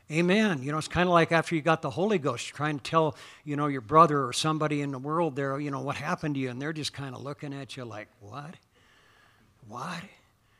[0.09, 0.61] Amen.
[0.61, 2.83] You know, it's kind of like after you got the Holy Ghost, you're trying to
[2.83, 6.35] tell, you know, your brother or somebody in the world there, you know, what happened
[6.35, 8.55] to you, and they're just kind of looking at you like, what?
[9.71, 10.03] What?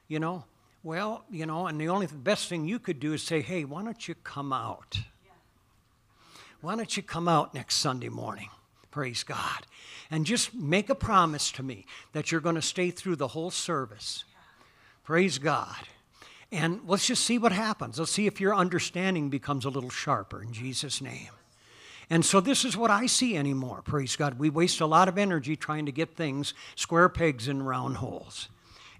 [0.08, 0.45] You know?
[0.84, 3.65] Well, you know, and the only the best thing you could do is say, hey,
[3.65, 5.00] why don't you come out?
[6.62, 8.50] Why don't you come out next Sunday morning?
[8.89, 9.67] Praise God.
[10.10, 13.52] And just make a promise to me that you're going to stay through the whole
[13.52, 14.24] service.
[15.04, 15.88] Praise God.
[16.50, 18.00] And let's just see what happens.
[18.00, 21.32] Let's see if your understanding becomes a little sharper in Jesus' name.
[22.10, 23.82] And so this is what I see anymore.
[23.84, 24.39] Praise God.
[24.39, 28.47] We waste a lot of energy trying to get things square pegs in round holes.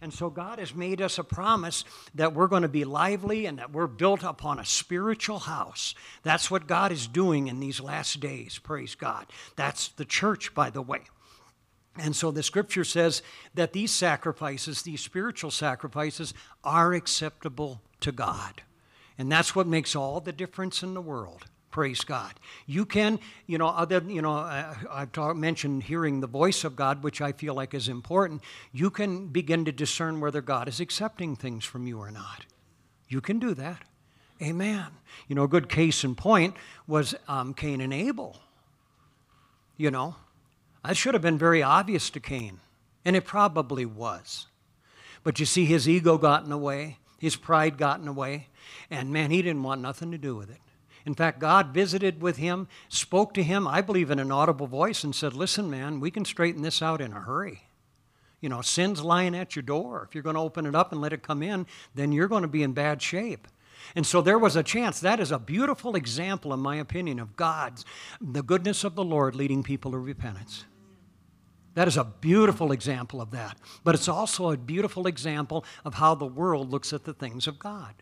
[0.02, 1.86] And so God has made us a promise
[2.16, 5.94] that we're going to be lively and that we're built upon a spiritual house.
[6.24, 8.58] That's what God is doing in these last days.
[8.58, 9.28] Praise God.
[9.56, 11.02] That's the church, by the way.
[12.00, 13.22] And so the scripture says
[13.54, 16.34] that these sacrifices, these spiritual sacrifices,
[16.64, 18.64] are acceptable to God.
[19.18, 21.46] And that's what makes all the difference in the world.
[21.72, 22.34] Praise God.
[22.68, 26.76] You can, you know, other, you know, uh, I've talk, mentioned hearing the voice of
[26.76, 28.42] God, which I feel like is important.
[28.74, 32.46] You can begin to discern whether God is accepting things from you or not.
[33.08, 33.84] You can do that.
[34.42, 34.88] Amen.
[35.30, 36.56] You know, a good case in point
[36.88, 38.38] was um, Cain and Abel.
[39.78, 40.16] You know,
[40.84, 42.60] that should have been very obvious to Cain,
[43.06, 44.48] and it probably was.
[45.24, 48.48] But you see, his ego got in the way, his pride got in the way,
[48.90, 50.58] and man, he didn't want nothing to do with it.
[51.06, 55.04] In fact, God visited with him, spoke to him, I believe, in an audible voice
[55.04, 57.64] and said, Listen, man, we can straighten this out in a hurry.
[58.40, 60.06] You know, sin's lying at your door.
[60.08, 62.42] If you're going to open it up and let it come in, then you're going
[62.42, 63.48] to be in bad shape.
[63.96, 65.00] And so there was a chance.
[65.00, 67.86] That is a beautiful example, in my opinion, of God's,
[68.20, 70.66] the goodness of the Lord leading people to repentance.
[71.74, 73.58] That is a beautiful example of that.
[73.84, 77.60] But it's also a beautiful example of how the world looks at the things of
[77.60, 77.96] God.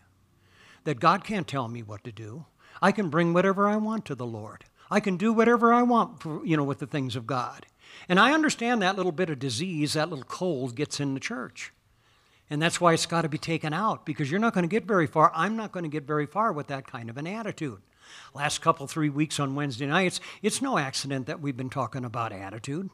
[0.86, 2.46] That God can't tell me what to do.
[2.82, 4.66] I can bring whatever I want to the Lord.
[4.92, 7.66] I can do whatever I want, for, you know, with the things of God.
[8.08, 11.74] And I understand that little bit of disease, that little cold gets in the church.
[12.50, 14.86] And that's why it's got to be taken out because you're not going to get
[14.86, 15.32] very far.
[15.36, 17.82] I'm not going to get very far with that kind of an attitude.
[18.34, 22.32] Last couple, three weeks on Wednesday nights, it's no accident that we've been talking about
[22.32, 22.90] attitude.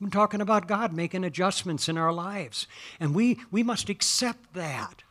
[0.00, 2.66] I'm talking about God making adjustments in our lives.
[3.00, 5.02] And we, we must accept that.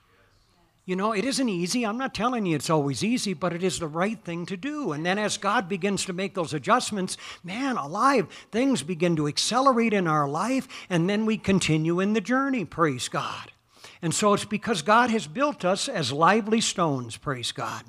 [0.86, 1.84] You know, it isn't easy.
[1.84, 4.92] I'm not telling you it's always easy, but it is the right thing to do.
[4.92, 9.94] And then as God begins to make those adjustments, man, alive, things begin to accelerate
[9.94, 13.52] in our life, and then we continue in the journey, praise God.
[14.04, 17.84] And so it's because God has built us as lively stones, praise God.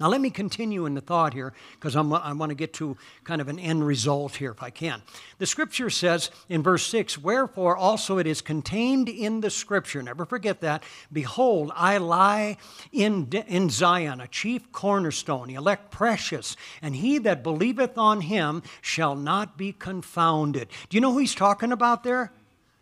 [0.00, 3.40] Now, let me continue in the thought here because I want to get to kind
[3.40, 5.02] of an end result here if I can.
[5.38, 10.24] The scripture says in verse 6 Wherefore also it is contained in the scripture, never
[10.24, 10.84] forget that.
[11.12, 12.58] Behold, I lie
[12.92, 19.16] in, in Zion, a chief cornerstone, elect precious, and he that believeth on him shall
[19.16, 20.68] not be confounded.
[20.88, 22.32] Do you know who he's talking about there?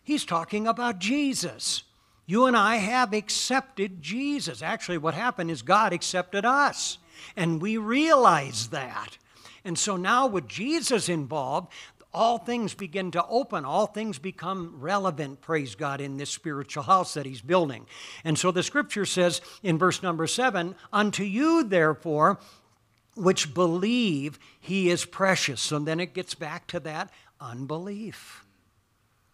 [0.02, 1.82] He's talking about Jesus.
[2.26, 4.60] You and I have accepted Jesus.
[4.60, 6.98] Actually, what happened is God accepted us.
[7.36, 9.18] And we realize that.
[9.64, 11.72] And so now, with Jesus involved,
[12.14, 13.64] all things begin to open.
[13.64, 17.86] All things become relevant, praise God, in this spiritual house that he's building.
[18.24, 22.38] And so the scripture says in verse number seven, Unto you, therefore,
[23.16, 25.70] which believe he is precious.
[25.72, 28.44] And then it gets back to that unbelief.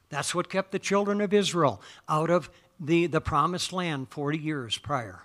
[0.09, 4.77] That's what kept the children of Israel out of the, the promised land 40 years
[4.77, 5.23] prior.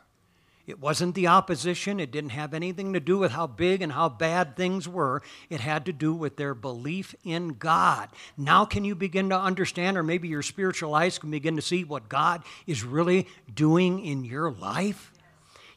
[0.68, 2.00] It wasn't the opposition.
[2.02, 5.22] It didn't have anything to do with how big and how bad things were.
[5.50, 8.10] It had to do with their belief in God.
[8.36, 11.86] Now, can you begin to understand, or maybe your spiritual eyes can begin to see
[11.86, 15.14] what God is really doing in your life?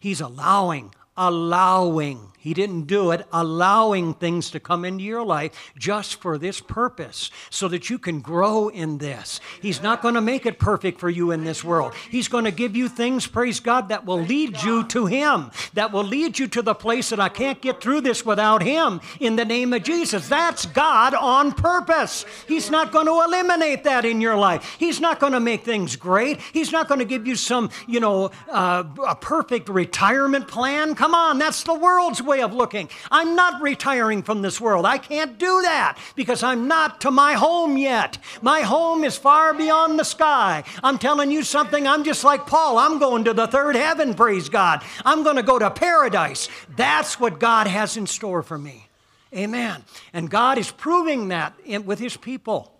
[0.00, 2.26] He's allowing allowing.
[2.38, 7.30] He didn't do it, allowing things to come into your life just for this purpose,
[7.50, 9.40] so that you can grow in this.
[9.60, 11.92] He's not going to make it perfect for you in this world.
[12.10, 15.92] He's going to give you things, praise God, that will lead you to Him, that
[15.92, 19.36] will lead you to the place that I can't get through this without Him in
[19.36, 20.26] the name of Jesus.
[20.26, 22.24] That's God on purpose.
[22.48, 24.76] He's not going to eliminate that in your life.
[24.78, 26.40] He's not going to make things great.
[26.54, 30.94] He's not going to give you some, you know, uh, a perfect retirement plan.
[31.00, 32.90] Come on, that's the world's way of looking.
[33.10, 34.84] I'm not retiring from this world.
[34.84, 38.18] I can't do that because I'm not to my home yet.
[38.42, 40.62] My home is far beyond the sky.
[40.84, 42.76] I'm telling you something, I'm just like Paul.
[42.76, 44.82] I'm going to the third heaven, praise God.
[45.02, 46.50] I'm going to go to paradise.
[46.76, 48.86] That's what God has in store for me.
[49.34, 49.82] Amen.
[50.12, 51.54] And God is proving that
[51.86, 52.74] with his people.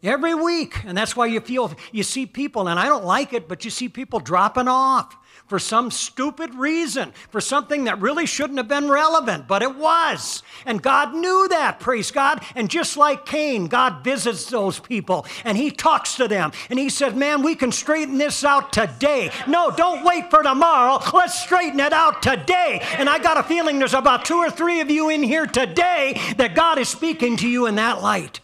[0.00, 0.84] Every week.
[0.84, 3.72] And that's why you feel, you see people, and I don't like it, but you
[3.72, 8.88] see people dropping off for some stupid reason, for something that really shouldn't have been
[8.88, 10.42] relevant, but it was.
[10.64, 12.42] And God knew that, praise God.
[12.54, 16.88] And just like Cain, God visits those people and he talks to them and he
[16.88, 19.30] said, Man, we can straighten this out today.
[19.46, 21.00] No, don't wait for tomorrow.
[21.14, 22.80] Let's straighten it out today.
[22.98, 26.20] And I got a feeling there's about two or three of you in here today
[26.36, 28.40] that God is speaking to you in that light.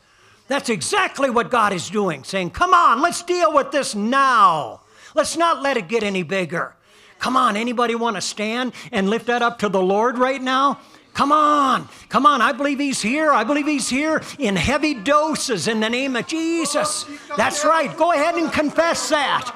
[0.49, 4.83] That's exactly what God is doing, saying, Come on, let's deal with this now.
[5.15, 6.75] Let's not let it get any bigger.
[7.23, 10.81] Come on, anybody want to stand and lift that up to the Lord right now?
[11.15, 12.43] Come on, come on.
[12.43, 13.31] I believe he's here.
[13.31, 17.07] I believe he's here in heavy doses in the name of Jesus.
[17.37, 17.97] That's right.
[17.97, 19.55] Go ahead and confess that.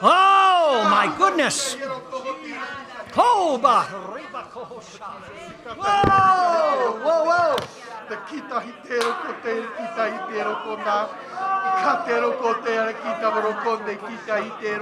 [0.00, 1.74] Oh, my goodness.
[3.14, 3.58] Whoa,
[7.02, 7.83] whoa, whoa.
[8.04, 11.08] Kita hitero ko te kita hitero ko na.
[11.80, 14.76] Ikatero ko ara kita kita hitero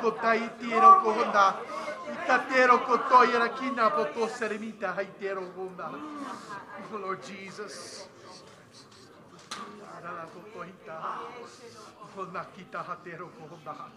[0.00, 1.58] kita hitero ko ta
[2.14, 2.78] hitero
[3.58, 3.90] kina
[4.30, 5.42] seremita hitero.
[6.92, 8.06] Oh Lord Jesus.
[10.66, 10.98] Hita.
[12.56, 13.90] Kita hatero honda.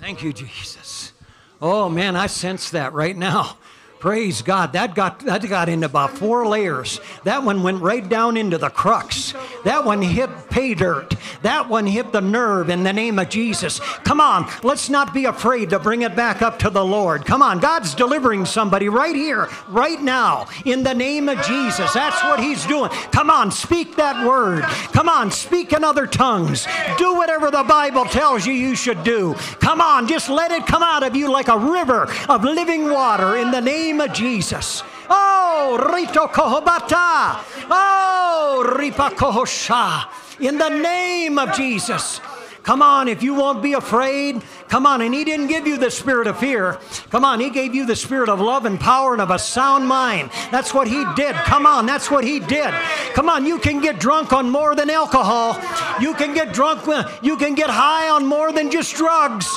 [0.00, 1.12] Thank you, Jesus.
[1.60, 3.56] Oh man, I sense that right now.
[4.00, 4.74] Praise God.
[4.74, 7.00] That got that got into about four layers.
[7.24, 9.34] That one went right down into the crux.
[9.64, 11.14] That one hit pay dirt.
[11.42, 13.80] That one hit the nerve in the name of Jesus.
[14.04, 17.24] Come on, let's not be afraid to bring it back up to the Lord.
[17.24, 21.92] Come on, God's delivering somebody right here, right now, in the name of Jesus.
[21.92, 22.90] That's what He's doing.
[23.10, 24.62] Come on, speak that word.
[24.92, 26.68] Come on, speak in other tongues.
[26.98, 29.34] Do whatever the Bible tells you you should do.
[29.58, 33.36] Come on, just let it come out of you like a river of living water
[33.36, 34.82] in the name name of Jesus.
[35.08, 37.40] Oh, Rito Kohobata.
[37.70, 40.06] Oh, Ripa Kohosha.
[40.40, 42.20] In the name of Jesus.
[42.62, 45.00] Come on, if you won't be afraid, come on.
[45.00, 46.78] And He didn't give you the spirit of fear.
[47.08, 49.88] Come on, He gave you the spirit of love and power and of a sound
[49.88, 50.28] mind.
[50.50, 51.34] That's what He did.
[51.34, 52.74] Come on, that's what He did.
[53.14, 55.58] Come on, you can get drunk on more than alcohol.
[55.98, 56.82] You can get drunk,
[57.22, 59.48] you can get high on more than just drugs.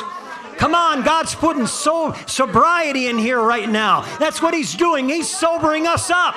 [0.62, 4.01] Come on, God's putting so sobriety in here right now.
[4.20, 5.09] That's what He's doing.
[5.09, 6.36] He's sobering us up.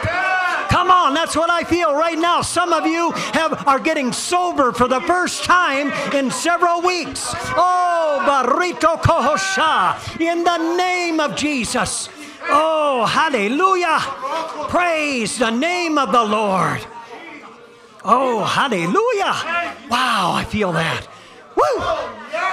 [0.71, 2.41] Come on, that's what I feel right now.
[2.41, 7.35] Some of you have are getting sober for the first time in several weeks.
[7.55, 12.09] Oh, Barito Kohosha, in the name of Jesus.
[12.45, 13.99] Oh, hallelujah.
[14.71, 16.81] Praise the name of the Lord.
[18.03, 19.35] Oh, hallelujah.
[19.91, 21.09] Wow, I feel that.
[21.55, 21.85] Woo!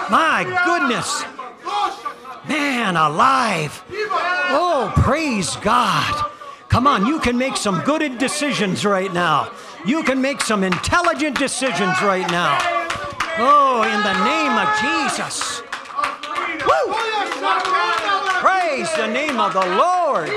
[0.09, 1.23] My goodness.
[2.51, 3.81] Man alive.
[3.89, 6.31] Oh, praise God.
[6.67, 9.51] Come on, you can make some good decisions right now.
[9.85, 12.57] You can make some intelligent decisions right now.
[13.37, 15.61] Oh, in the name of Jesus.
[16.67, 16.93] Woo!
[18.41, 20.29] Praise the name of the Lord.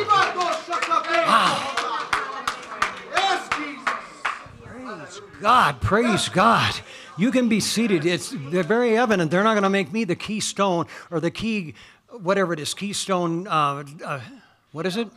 [1.26, 1.58] Wow.
[3.12, 3.90] Yes, Jesus.
[4.62, 5.80] Praise God.
[5.80, 6.74] Praise God.
[7.16, 8.04] You can be seated.
[8.04, 9.30] It's they're very evident.
[9.30, 11.74] They're not going to make me the keystone or the key,
[12.22, 13.46] whatever it is, keystone.
[13.46, 14.20] Uh, uh,
[14.72, 15.08] what is it?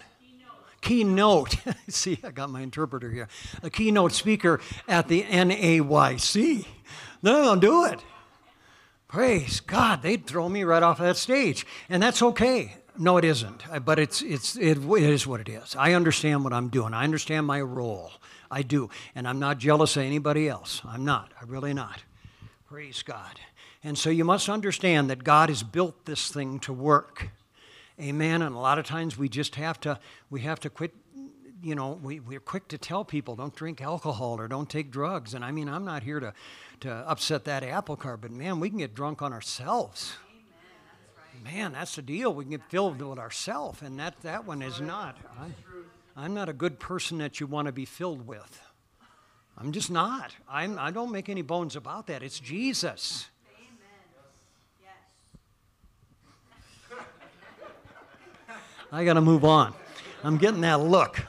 [0.82, 1.58] Keynote.
[1.90, 3.28] See, I got my interpreter here.
[3.64, 6.66] A keynote speaker at the NAYC.
[7.22, 8.00] They're going to do it.
[9.08, 12.76] Praise God, they'd throw me right off that stage, and that's okay.
[12.98, 13.64] No, it isn't.
[13.86, 15.76] But it's it's it, it is what it is.
[15.78, 16.94] I understand what I'm doing.
[16.94, 18.12] I understand my role.
[18.52, 20.82] I do, and I'm not jealous of anybody else.
[20.86, 21.32] I'm not.
[21.42, 22.04] I'm really not.
[22.68, 23.40] Praise God.
[23.88, 27.30] And so you must understand that God has built this thing to work.
[27.98, 28.42] Amen.
[28.42, 29.98] And a lot of times we just have to
[30.30, 30.94] we have to quit
[31.64, 35.34] you know, we, we're quick to tell people don't drink alcohol or don't take drugs.
[35.34, 36.34] And I mean, I'm not here to,
[36.82, 40.18] to upset that apple cart, but man, we can get drunk on ourselves.
[41.46, 42.34] Man, that's the deal.
[42.34, 45.16] We can get filled with ourselves, and that, that one is not.
[45.40, 45.56] I'm,
[46.18, 48.62] I'm not a good person that you want to be filled with.
[49.58, 50.34] I'm just not.
[50.50, 52.22] I'm, I don't make any bones about that.
[52.22, 53.30] It's Jesus.
[58.92, 59.74] I got to move on.
[60.24, 61.22] I'm getting that look.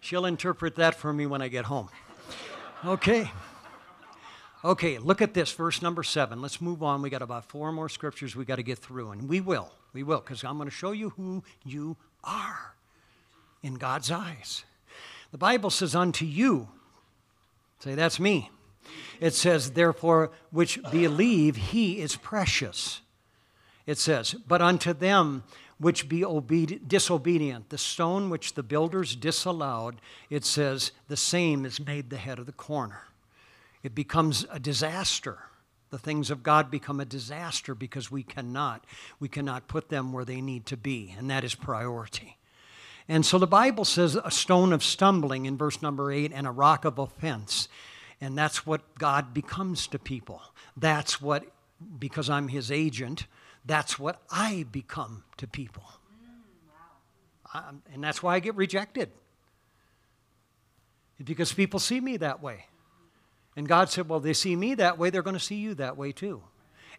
[0.00, 1.88] She'll interpret that for me when I get home.
[2.84, 3.30] Okay.
[4.64, 6.40] Okay, look at this, verse number seven.
[6.40, 7.02] Let's move on.
[7.02, 9.70] We got about four more scriptures we got to get through, and we will.
[9.92, 12.74] We will, because I'm going to show you who you are
[13.62, 14.64] in God's eyes.
[15.30, 16.68] The Bible says, Unto you,
[17.80, 18.50] say, That's me.
[19.20, 23.00] It says, Therefore, which believe, he is precious.
[23.86, 25.44] It says, But unto them
[25.78, 31.84] which be obedient, disobedient, the stone which the builders disallowed, it says, the same is
[31.84, 33.02] made the head of the corner.
[33.82, 35.38] It becomes a disaster.
[35.90, 38.84] The things of God become a disaster because we cannot,
[39.20, 42.36] we cannot put them where they need to be, and that is priority.
[43.08, 46.50] And so the Bible says a stone of stumbling in verse number eight and a
[46.50, 47.68] rock of offense.
[48.20, 50.42] And that's what God becomes to people.
[50.76, 51.44] That's what,
[51.98, 53.26] because I'm his agent,
[53.68, 55.84] that's what I become to people.
[57.92, 59.10] And that's why I get rejected.
[61.22, 62.66] Because people see me that way.
[63.56, 65.96] And God said, Well, they see me that way, they're going to see you that
[65.96, 66.42] way too.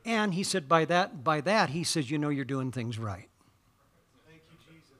[0.05, 3.27] And he said, by that, by that, he says, you know you're doing things right.
[4.27, 4.97] Thank you, Jesus.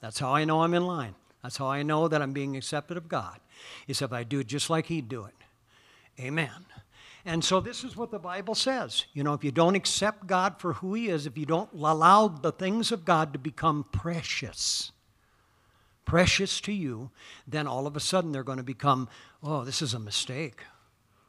[0.00, 1.14] That's how I know I'm in line.
[1.42, 3.40] That's how I know that I'm being accepted of God.
[3.90, 5.34] Said, if I do it just like he'd do it.
[6.20, 6.50] Amen.
[7.24, 9.04] And so this is what the Bible says.
[9.12, 12.28] You know, if you don't accept God for who He is, if you don't allow
[12.28, 14.90] the things of God to become precious,
[16.04, 17.10] precious to you,
[17.46, 19.08] then all of a sudden they're going to become,
[19.42, 20.62] oh, this is a mistake.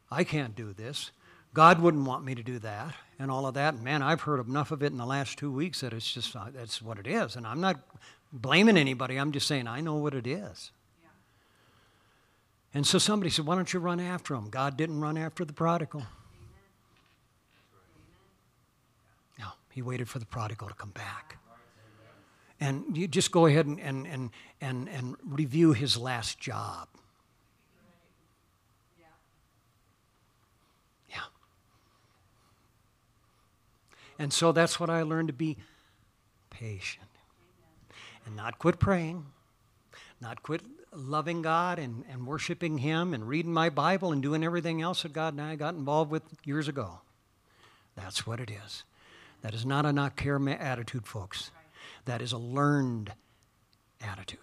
[0.09, 1.11] I can't do this.
[1.53, 3.79] God wouldn't want me to do that and all of that.
[3.79, 6.45] Man, I've heard enough of it in the last two weeks that it's just, uh,
[6.53, 7.35] that's what it is.
[7.35, 7.79] And I'm not
[8.31, 9.17] blaming anybody.
[9.17, 10.71] I'm just saying I know what it is.
[12.73, 14.49] And so somebody said, Why don't you run after him?
[14.49, 16.03] God didn't run after the prodigal.
[19.37, 21.37] No, he waited for the prodigal to come back.
[22.59, 24.29] And you just go ahead and, and, and,
[24.61, 26.87] and, and review his last job.
[31.09, 31.17] Yeah.
[34.17, 35.57] And so that's what I learned to be
[36.49, 37.05] patient
[38.25, 39.25] and not quit praying,
[40.21, 40.61] not quit
[40.95, 45.13] loving God and, and worshiping Him and reading my Bible and doing everything else that
[45.13, 47.01] God and I got involved with years ago.
[47.95, 48.83] That's what it is.
[49.41, 51.51] That is not a not care attitude, folks.
[52.05, 53.13] That is a learned
[54.01, 54.39] attitude.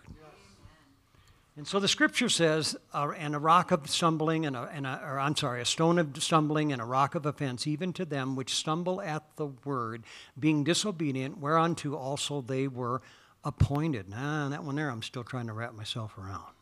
[1.57, 5.01] And so the scripture says, uh, and a rock of stumbling, and a, and a,
[5.05, 8.36] or I'm sorry, a stone of stumbling and a rock of offense, even to them
[8.36, 10.05] which stumble at the word,
[10.38, 13.03] being disobedient, whereunto also they were
[13.45, 14.09] appointed.
[14.09, 16.55] Nah, that one there I'm still trying to wrap myself around.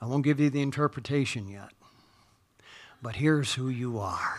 [0.00, 1.70] I won't give you the interpretation yet.
[3.00, 4.38] But here's who you are.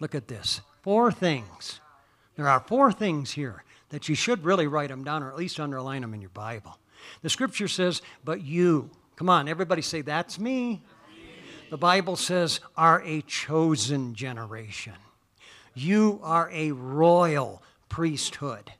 [0.00, 1.80] Look at this Four things.
[2.36, 5.60] There are four things here that you should really write them down or at least
[5.60, 6.78] underline them in your Bible.
[7.22, 10.82] The scripture says, but you, come on, everybody say, that's me.
[11.70, 14.94] The Bible says, are a chosen generation.
[15.74, 18.72] You are a royal priesthood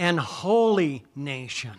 [0.00, 1.72] and holy nation,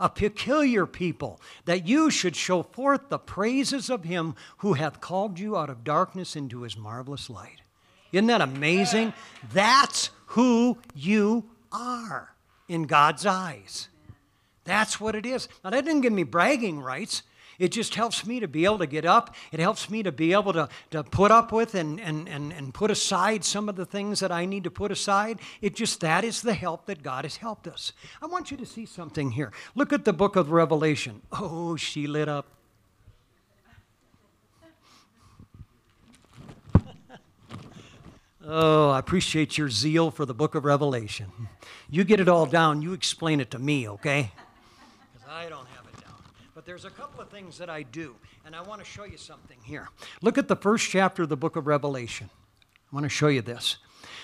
[0.00, 5.38] a peculiar people, that you should show forth the praises of him who hath called
[5.38, 7.62] you out of darkness into his marvelous light.
[8.10, 9.12] Isn't that amazing?
[9.52, 12.34] That's who you are
[12.68, 13.88] in God's eyes.
[14.64, 15.48] That's what it is.
[15.62, 17.22] Now, that didn't give me bragging rights.
[17.60, 19.34] It just helps me to be able to get up.
[19.52, 22.72] It helps me to be able to, to put up with and, and, and, and
[22.72, 25.40] put aside some of the things that I need to put aside.
[25.60, 27.92] It just, that is the help that God has helped us.
[28.22, 29.52] I want you to see something here.
[29.74, 31.20] Look at the book of Revelation.
[31.32, 32.46] Oh, she lit up.
[38.42, 41.26] Oh, I appreciate your zeal for the book of Revelation.
[41.90, 44.32] You get it all down, you explain it to me, okay?
[45.12, 45.69] Because I don't.
[46.60, 49.16] But there's a couple of things that I do, and I want to show you
[49.16, 49.88] something here.
[50.20, 52.28] Look at the first chapter of the book of Revelation.
[52.92, 53.78] I want to show you this.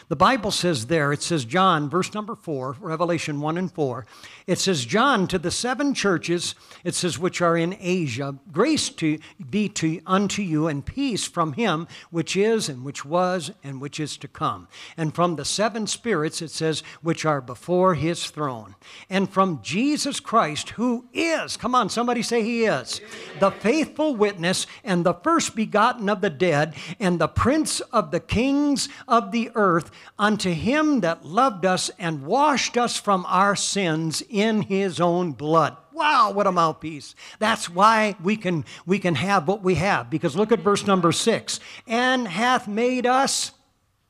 [0.09, 4.07] The Bible says there, it says, John, verse number four, Revelation 1 and 4,
[4.47, 6.55] it says, John, to the seven churches,
[6.85, 9.19] it says, which are in Asia, grace to
[9.51, 13.99] be to unto you and peace from him which is and which was and which
[13.99, 14.69] is to come.
[14.97, 18.77] And from the seven spirits, it says, which are before his throne.
[19.11, 23.01] And from Jesus Christ, who is, come on, somebody say he is,
[23.41, 28.21] the faithful witness and the first begotten of the dead and the prince of the
[28.21, 34.23] kings of the earth unto him that loved us and washed us from our sins
[34.29, 35.77] in his own blood.
[35.93, 37.15] Wow, what a mouthpiece.
[37.39, 40.11] That's why we can, we can have what we have.
[40.11, 41.59] Because look at verse number six.
[41.87, 43.53] And hath made us,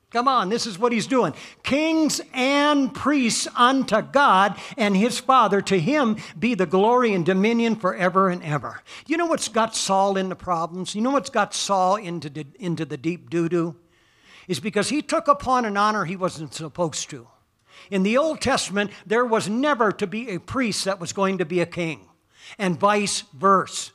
[0.09, 1.33] come on, this is what he's doing.
[1.63, 5.61] Kings and priests unto God and his Father.
[5.61, 8.81] To him be the glory and dominion forever and ever.
[9.05, 10.93] You know what's got Saul into problems?
[10.93, 13.75] You know what's got Saul into into the deep doo doo?
[14.47, 17.27] Is because he took upon an honor he wasn't supposed to.
[17.91, 21.45] In the Old Testament, there was never to be a priest that was going to
[21.45, 22.07] be a king,
[22.57, 23.91] and vice versa.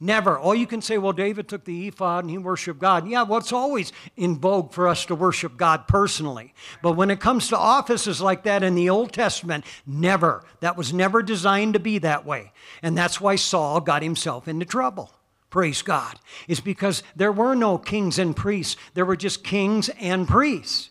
[0.00, 0.38] Never.
[0.38, 3.08] All you can say, well, David took the ephod and he worshiped God.
[3.08, 6.54] Yeah, well, it's always in vogue for us to worship God personally.
[6.82, 10.44] But when it comes to offices like that in the Old Testament, never.
[10.60, 12.52] That was never designed to be that way.
[12.80, 15.12] And that's why Saul got himself into trouble
[15.50, 18.76] praise God, is because there were no kings and priests.
[18.94, 20.90] There were just kings and priests.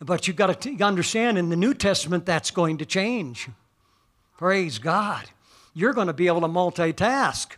[0.00, 3.48] But you've got to understand in the New Testament that's going to change.
[4.38, 5.26] Praise God.
[5.74, 7.48] You're going to be able to multitask.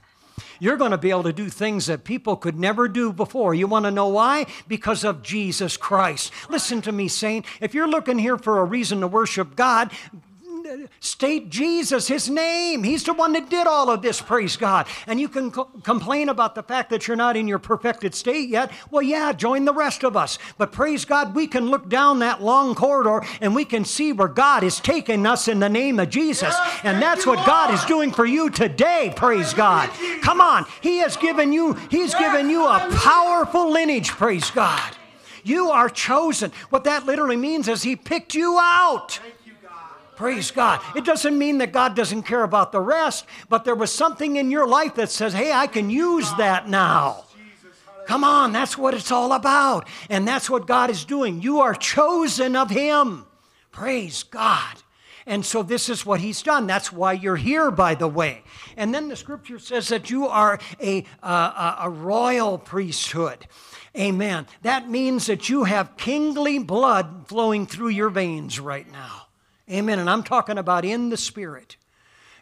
[0.58, 3.54] You're going to be able to do things that people could never do before.
[3.54, 4.46] You want to know why?
[4.66, 6.32] Because of Jesus Christ.
[6.48, 7.46] Listen to me, saint.
[7.60, 9.92] If you're looking here for a reason to worship God,
[11.00, 12.82] state Jesus, his name.
[12.82, 14.86] He's the one that did all of this, praise God.
[15.06, 18.48] And you can co- complain about the fact that you're not in your perfected state
[18.48, 18.70] yet.
[18.90, 20.38] Well, yeah, join the rest of us.
[20.58, 24.28] But praise God, we can look down that long corridor and we can see where
[24.28, 26.54] God is taking us in the name of Jesus.
[26.84, 29.90] And that's what God is doing for you today, praise God.
[30.22, 34.96] Come on, He has given you, He's given you a powerful lineage, praise God.
[35.44, 36.52] You are chosen.
[36.70, 39.18] What that literally means is He picked you out.
[40.22, 40.80] Praise God.
[40.94, 44.52] It doesn't mean that God doesn't care about the rest, but there was something in
[44.52, 47.24] your life that says, hey, I can use that now.
[48.06, 49.88] Come on, that's what it's all about.
[50.08, 51.42] And that's what God is doing.
[51.42, 53.26] You are chosen of Him.
[53.72, 54.76] Praise God.
[55.26, 56.68] And so this is what He's done.
[56.68, 58.44] That's why you're here, by the way.
[58.76, 63.48] And then the scripture says that you are a, uh, a royal priesthood.
[63.98, 64.46] Amen.
[64.62, 69.21] That means that you have kingly blood flowing through your veins right now.
[69.70, 69.98] Amen.
[69.98, 71.76] And I'm talking about in the Spirit.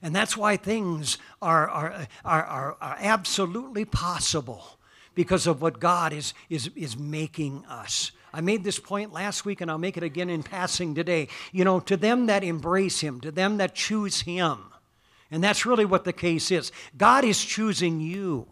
[0.03, 4.79] And that's why things are, are, are, are, are absolutely possible
[5.15, 8.13] because of what God is, is, is making us.
[8.33, 11.29] I made this point last week and I'll make it again in passing today.
[11.53, 14.73] You know, to them that embrace Him, to them that choose Him,
[15.31, 16.73] and that's really what the case is.
[16.97, 18.47] God is choosing you.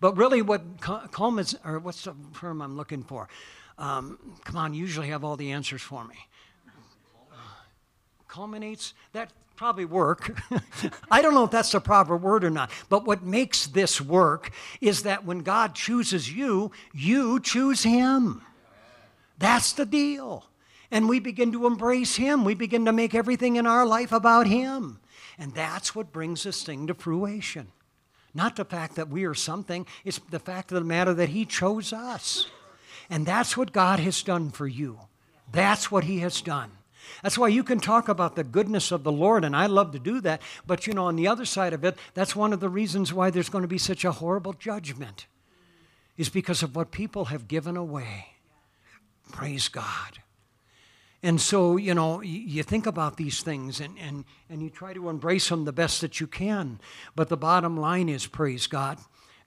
[0.00, 3.28] But really, what culminates, or what's the term I'm looking for?
[3.78, 6.16] Um, come on, usually have all the answers for me
[8.28, 10.38] culminates, that probably work.
[11.10, 14.52] I don't know if that's the proper word or not, but what makes this work
[14.80, 18.42] is that when God chooses you, you choose Him.
[19.38, 20.44] That's the deal.
[20.90, 22.44] And we begin to embrace Him.
[22.44, 25.00] We begin to make everything in our life about Him.
[25.38, 27.68] And that's what brings this thing to fruition.
[28.34, 31.44] Not the fact that we are something, it's the fact of the matter that He
[31.44, 32.48] chose us.
[33.10, 34.98] And that's what God has done for you.
[35.50, 36.70] That's what he has done.
[37.22, 39.98] That's why you can talk about the goodness of the Lord, and I love to
[39.98, 40.42] do that.
[40.66, 43.30] But you know, on the other side of it, that's one of the reasons why
[43.30, 45.26] there's going to be such a horrible judgment,
[46.16, 48.26] is because of what people have given away.
[49.30, 50.20] Praise God.
[51.22, 55.08] And so, you know, you think about these things and, and, and you try to
[55.08, 56.78] embrace them the best that you can.
[57.16, 58.98] But the bottom line is, praise God,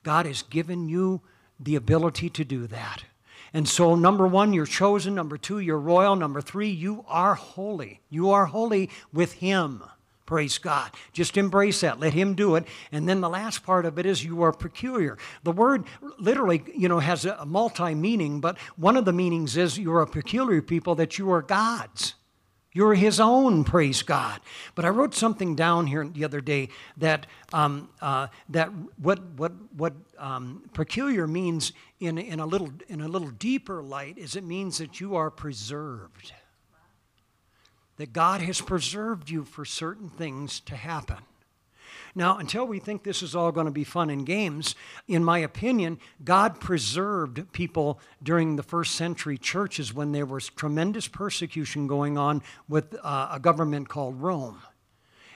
[0.04, 1.22] God has given you
[1.58, 3.06] the ability to do that.
[3.54, 5.16] And so, number one, you're chosen.
[5.16, 6.16] Number two, you're royal.
[6.16, 8.00] Number three, you are holy.
[8.10, 9.84] You are holy with Him.
[10.26, 10.92] Praise God.
[11.12, 12.00] Just embrace that.
[12.00, 12.66] Let Him do it.
[12.94, 15.18] And then the last part of it is you are peculiar.
[15.44, 15.84] The word
[16.18, 20.08] literally, you know, has a multi meaning, but one of the meanings is you're a
[20.08, 22.16] peculiar people, that you are God's.
[22.74, 24.40] You're his own, praise God.
[24.76, 29.52] But I wrote something down here the other day that, um, uh, that what, what,
[29.76, 34.46] what um, peculiar means in, in, a little, in a little deeper light is it
[34.46, 36.32] means that you are preserved.
[37.98, 41.18] That God has preserved you for certain things to happen.
[42.14, 44.76] Now, until we think this is all going to be fun and games,
[45.08, 51.08] in my opinion, God preserved people during the first century churches when there was tremendous
[51.08, 54.62] persecution going on with uh, a government called Rome.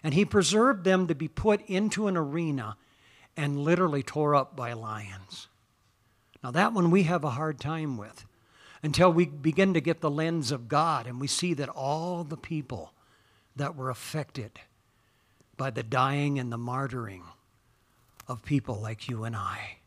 [0.04, 2.76] And He preserved them to be put into an arena
[3.38, 5.48] and literally tore up by lions.
[6.44, 8.26] Now, that one we have a hard time with
[8.84, 12.38] until we begin to get the lens of God and we see that all the
[12.38, 12.94] people
[13.56, 14.60] that were affected
[15.58, 17.22] by the dying and the martyring
[18.28, 19.78] of people like you and I.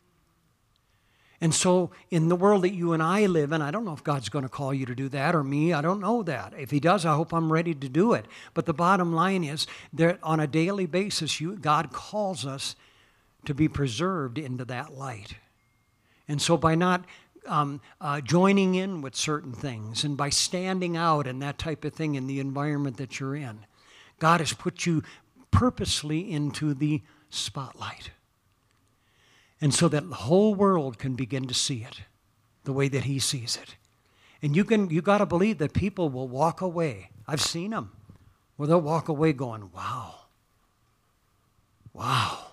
[1.40, 4.02] And so, in the world that you and I live in, I don't know if
[4.02, 5.72] God's going to call you to do that or me.
[5.72, 6.52] I don't know that.
[6.58, 8.26] If He does, I hope I'm ready to do it.
[8.54, 12.74] But the bottom line is that on a daily basis, you, God calls us
[13.44, 15.36] to be preserved into that light.
[16.26, 17.04] And so, by not
[17.46, 21.94] um, uh, joining in with certain things and by standing out and that type of
[21.94, 23.60] thing in the environment that you're in,
[24.18, 25.04] God has put you
[25.50, 28.10] purposely into the spotlight.
[29.60, 32.02] And so that the whole world can begin to see it
[32.64, 33.76] the way that he sees it.
[34.42, 37.10] And you can you got to believe that people will walk away.
[37.26, 37.92] I've seen them
[38.56, 40.14] where they'll walk away going, "Wow.
[41.92, 42.46] Wow."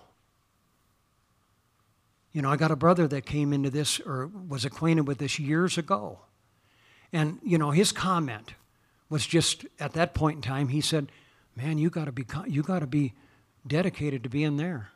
[2.32, 5.38] You know, I got a brother that came into this or was acquainted with this
[5.38, 6.20] years ago.
[7.12, 8.54] And you know, his comment
[9.08, 11.12] was just at that point in time, he said,
[11.56, 13.14] man, you got to be you got to be
[13.66, 14.90] dedicated to being there.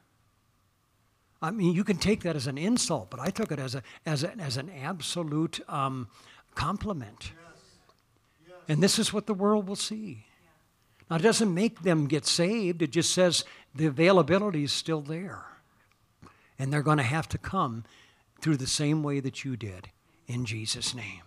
[1.43, 3.83] I mean, you can take that as an insult, but I took it as a
[4.05, 6.09] as a, as an absolute um,
[6.55, 7.33] compliment.
[7.33, 7.63] Yes.
[8.47, 8.57] Yes.
[8.69, 10.27] And this is what the world will see.
[11.09, 12.83] Now, it doesn't make them get saved.
[12.83, 13.45] It just says
[13.75, 15.45] the availability is still there,
[16.59, 17.85] and they're going to have to come
[18.41, 19.91] through the same way that you did
[20.27, 21.23] in Jesus' name.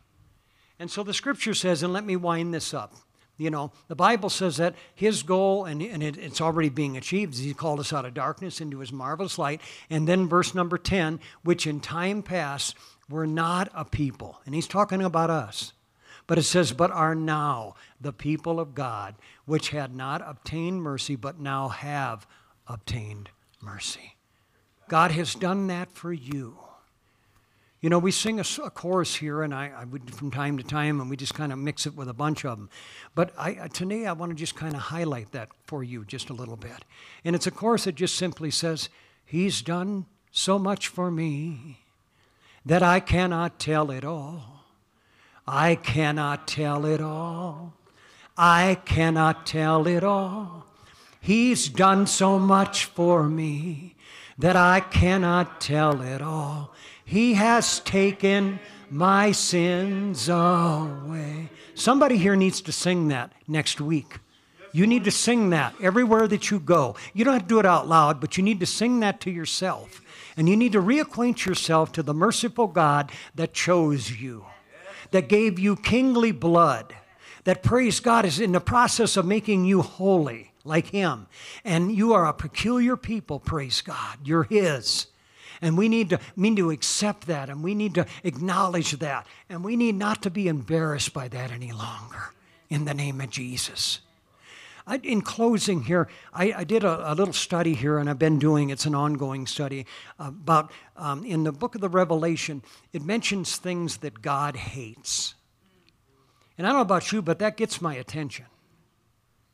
[0.80, 2.94] And so the Scripture says, and let me wind this up.
[3.44, 7.38] You know, the Bible says that his goal, and, and it, it's already being achieved,
[7.38, 9.60] he called us out of darkness into his marvelous light.
[9.90, 12.78] And then verse number 10, which in time past
[13.10, 14.40] were not a people.
[14.46, 15.74] And he's talking about us.
[16.26, 21.18] But it says, but are now the people of God, which had not obtained mercy,
[21.18, 22.26] but now have
[22.66, 23.30] obtained
[23.62, 24.16] mercy.
[24.88, 26.60] God has done that for you.
[27.84, 30.64] You know, we sing a, a chorus here, and I, I, would from time to
[30.64, 32.70] time, and we just kind of mix it with a bunch of them.
[33.14, 36.34] But I, today, I want to just kind of highlight that for you just a
[36.34, 36.86] little bit.
[37.26, 38.88] And it's a chorus that just simply says,
[39.26, 41.80] He's done so much for me
[42.66, 44.64] that I cannot tell it all.
[45.46, 47.74] I cannot tell it all.
[48.38, 50.68] I cannot tell it all.
[51.20, 53.96] He's done so much for me
[54.38, 56.73] that I cannot tell it all.
[57.06, 61.50] He has taken my sins away.
[61.76, 64.20] Somebody here needs to sing that next week.
[64.72, 66.96] You need to sing that everywhere that you go.
[67.14, 69.32] You don't have to do it out loud, but you need to sing that to
[69.32, 70.02] yourself.
[70.36, 74.46] And you need to reacquaint yourself to the merciful God that chose you,
[75.12, 76.96] that gave you kingly blood,
[77.44, 81.28] that, praise God, is in the process of making you holy like Him.
[81.64, 84.20] And you are a peculiar people, praise God.
[84.24, 85.08] You're His.
[85.64, 89.26] And we need to, need to accept that and we need to acknowledge that.
[89.48, 92.34] And we need not to be embarrassed by that any longer
[92.70, 94.02] in the name of Jesus.
[94.86, 98.40] I, in closing here, I, I did a, a, little study here, and I've been
[98.40, 99.86] doing it's an ongoing study
[100.20, 102.62] about um, in the book of the Revelation,
[102.92, 105.36] it mentions things that God hates.
[106.58, 108.46] And I don't know about you, but that gets my attention.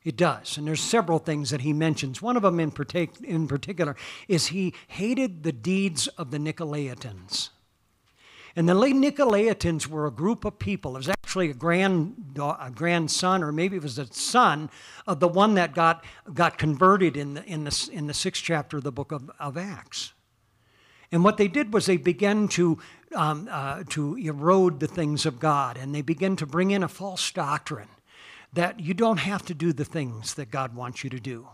[0.04, 0.58] It does.
[0.58, 2.22] And there's several things that he mentions.
[2.22, 3.96] One of them in, partic- in particular
[4.28, 7.50] is he hated the deeds of the Nicolaitans.
[8.56, 10.96] And the late Nicolaitans were a group of people.
[10.96, 14.70] It was actually a, grand, a grandson, or maybe it was a son
[15.06, 18.78] of the one that got, got converted in the, in, the, in the sixth chapter
[18.78, 20.14] of the book of, of Acts.
[21.12, 22.80] And what they did was they began to,
[23.16, 26.88] um, uh, to erode the things of God, and they began to bring in a
[26.88, 27.90] false doctrine
[28.54, 31.48] that you don't have to do the things that God wants you to do.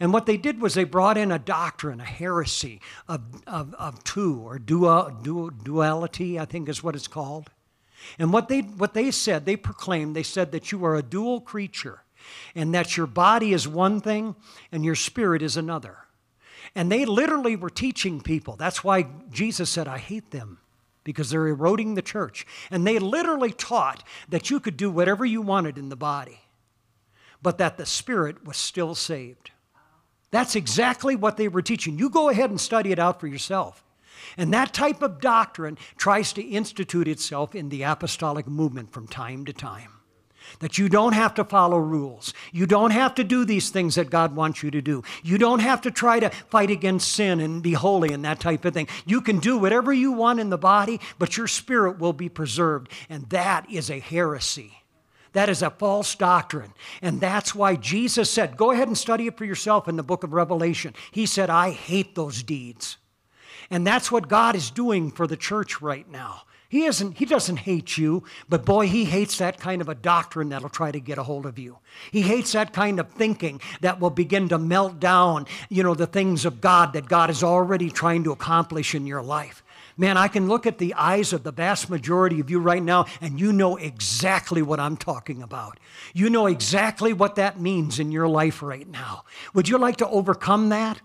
[0.00, 4.02] And what they did was they brought in a doctrine, a heresy of, of, of
[4.04, 7.50] two, or dual, dual, duality, I think is what it's called.
[8.18, 11.40] And what they, what they said, they proclaimed, they said that you are a dual
[11.40, 12.02] creature
[12.54, 14.36] and that your body is one thing
[14.72, 15.98] and your spirit is another.
[16.74, 18.56] And they literally were teaching people.
[18.56, 20.58] That's why Jesus said, I hate them
[21.06, 22.44] because they're eroding the church.
[22.68, 26.40] And they literally taught that you could do whatever you wanted in the body,
[27.40, 29.52] but that the spirit was still saved.
[30.32, 31.96] That's exactly what they were teaching.
[31.96, 33.84] You go ahead and study it out for yourself.
[34.36, 39.44] And that type of doctrine tries to institute itself in the apostolic movement from time
[39.44, 39.92] to time.
[40.60, 42.32] That you don't have to follow rules.
[42.52, 45.02] You don't have to do these things that God wants you to do.
[45.22, 48.64] You don't have to try to fight against sin and be holy and that type
[48.64, 48.88] of thing.
[49.04, 52.90] You can do whatever you want in the body, but your spirit will be preserved.
[53.08, 54.72] And that is a heresy.
[55.32, 56.72] That is a false doctrine.
[57.02, 60.24] And that's why Jesus said, go ahead and study it for yourself in the book
[60.24, 60.94] of Revelation.
[61.10, 62.96] He said, I hate those deeds.
[63.68, 66.42] And that's what God is doing for the church right now.
[66.76, 70.50] He isn't he doesn't hate you, but boy, he hates that kind of a doctrine
[70.50, 71.78] that'll try to get a hold of you.
[72.12, 76.06] He hates that kind of thinking that will begin to melt down, you know, the
[76.06, 79.64] things of God that God is already trying to accomplish in your life.
[79.96, 83.06] Man, I can look at the eyes of the vast majority of you right now,
[83.22, 85.80] and you know exactly what I'm talking about.
[86.12, 89.24] You know exactly what that means in your life right now.
[89.54, 91.00] Would you like to overcome that?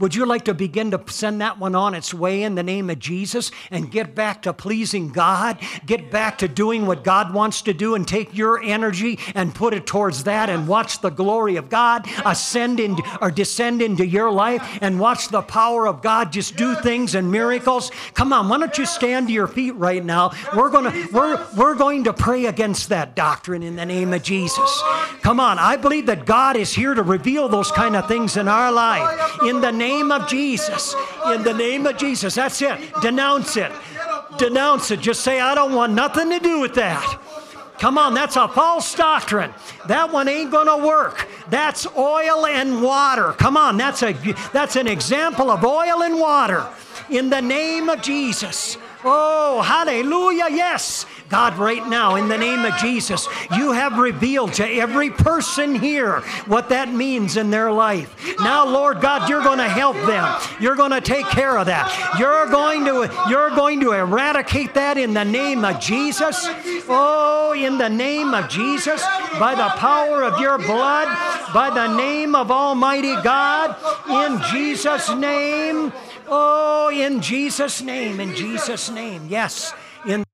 [0.00, 2.90] Would you like to begin to send that one on its way in the name
[2.90, 5.58] of Jesus and get back to pleasing God?
[5.86, 9.72] Get back to doing what God wants to do and take your energy and put
[9.72, 14.32] it towards that and watch the glory of God ascend in, or descend into your
[14.32, 17.92] life and watch the power of God just do things and miracles?
[18.14, 20.32] Come on, why don't you stand to your feet right now?
[20.56, 24.24] We're going to we're, we're going to pray against that doctrine in the name of
[24.24, 24.82] Jesus.
[25.22, 28.48] Come on, I believe that God is here to reveal those kind of things in
[28.48, 30.94] our life in the name name of Jesus.
[31.26, 32.34] In the name of Jesus.
[32.34, 32.78] That's it.
[33.02, 33.72] Denounce it.
[34.38, 35.00] Denounce it.
[35.00, 37.20] Just say, I don't want nothing to do with that.
[37.78, 39.52] Come on, that's a false doctrine.
[39.88, 41.28] That one ain't going to work.
[41.50, 43.32] That's oil and water.
[43.32, 44.12] Come on, that's a
[44.52, 46.66] that's an example of oil and water
[47.10, 48.78] in the name of Jesus.
[49.04, 50.46] Oh, hallelujah.
[50.50, 51.06] Yes.
[51.28, 53.26] God, right now, in the name of Jesus,
[53.56, 58.14] you have revealed to every person here what that means in their life.
[58.38, 60.40] Now, Lord God, you're going to help them.
[60.60, 62.16] You're going to take care of that.
[62.18, 66.46] You're going to you're going to eradicate that in the name of Jesus.
[66.88, 69.02] Oh, in the name of Jesus,
[69.38, 71.08] by the power of your blood,
[71.52, 73.76] by the name of Almighty God,
[74.08, 75.92] in Jesus' name.
[76.28, 79.26] Oh, in Jesus' name, in Jesus' name.
[79.28, 79.72] Yes,
[80.06, 80.24] in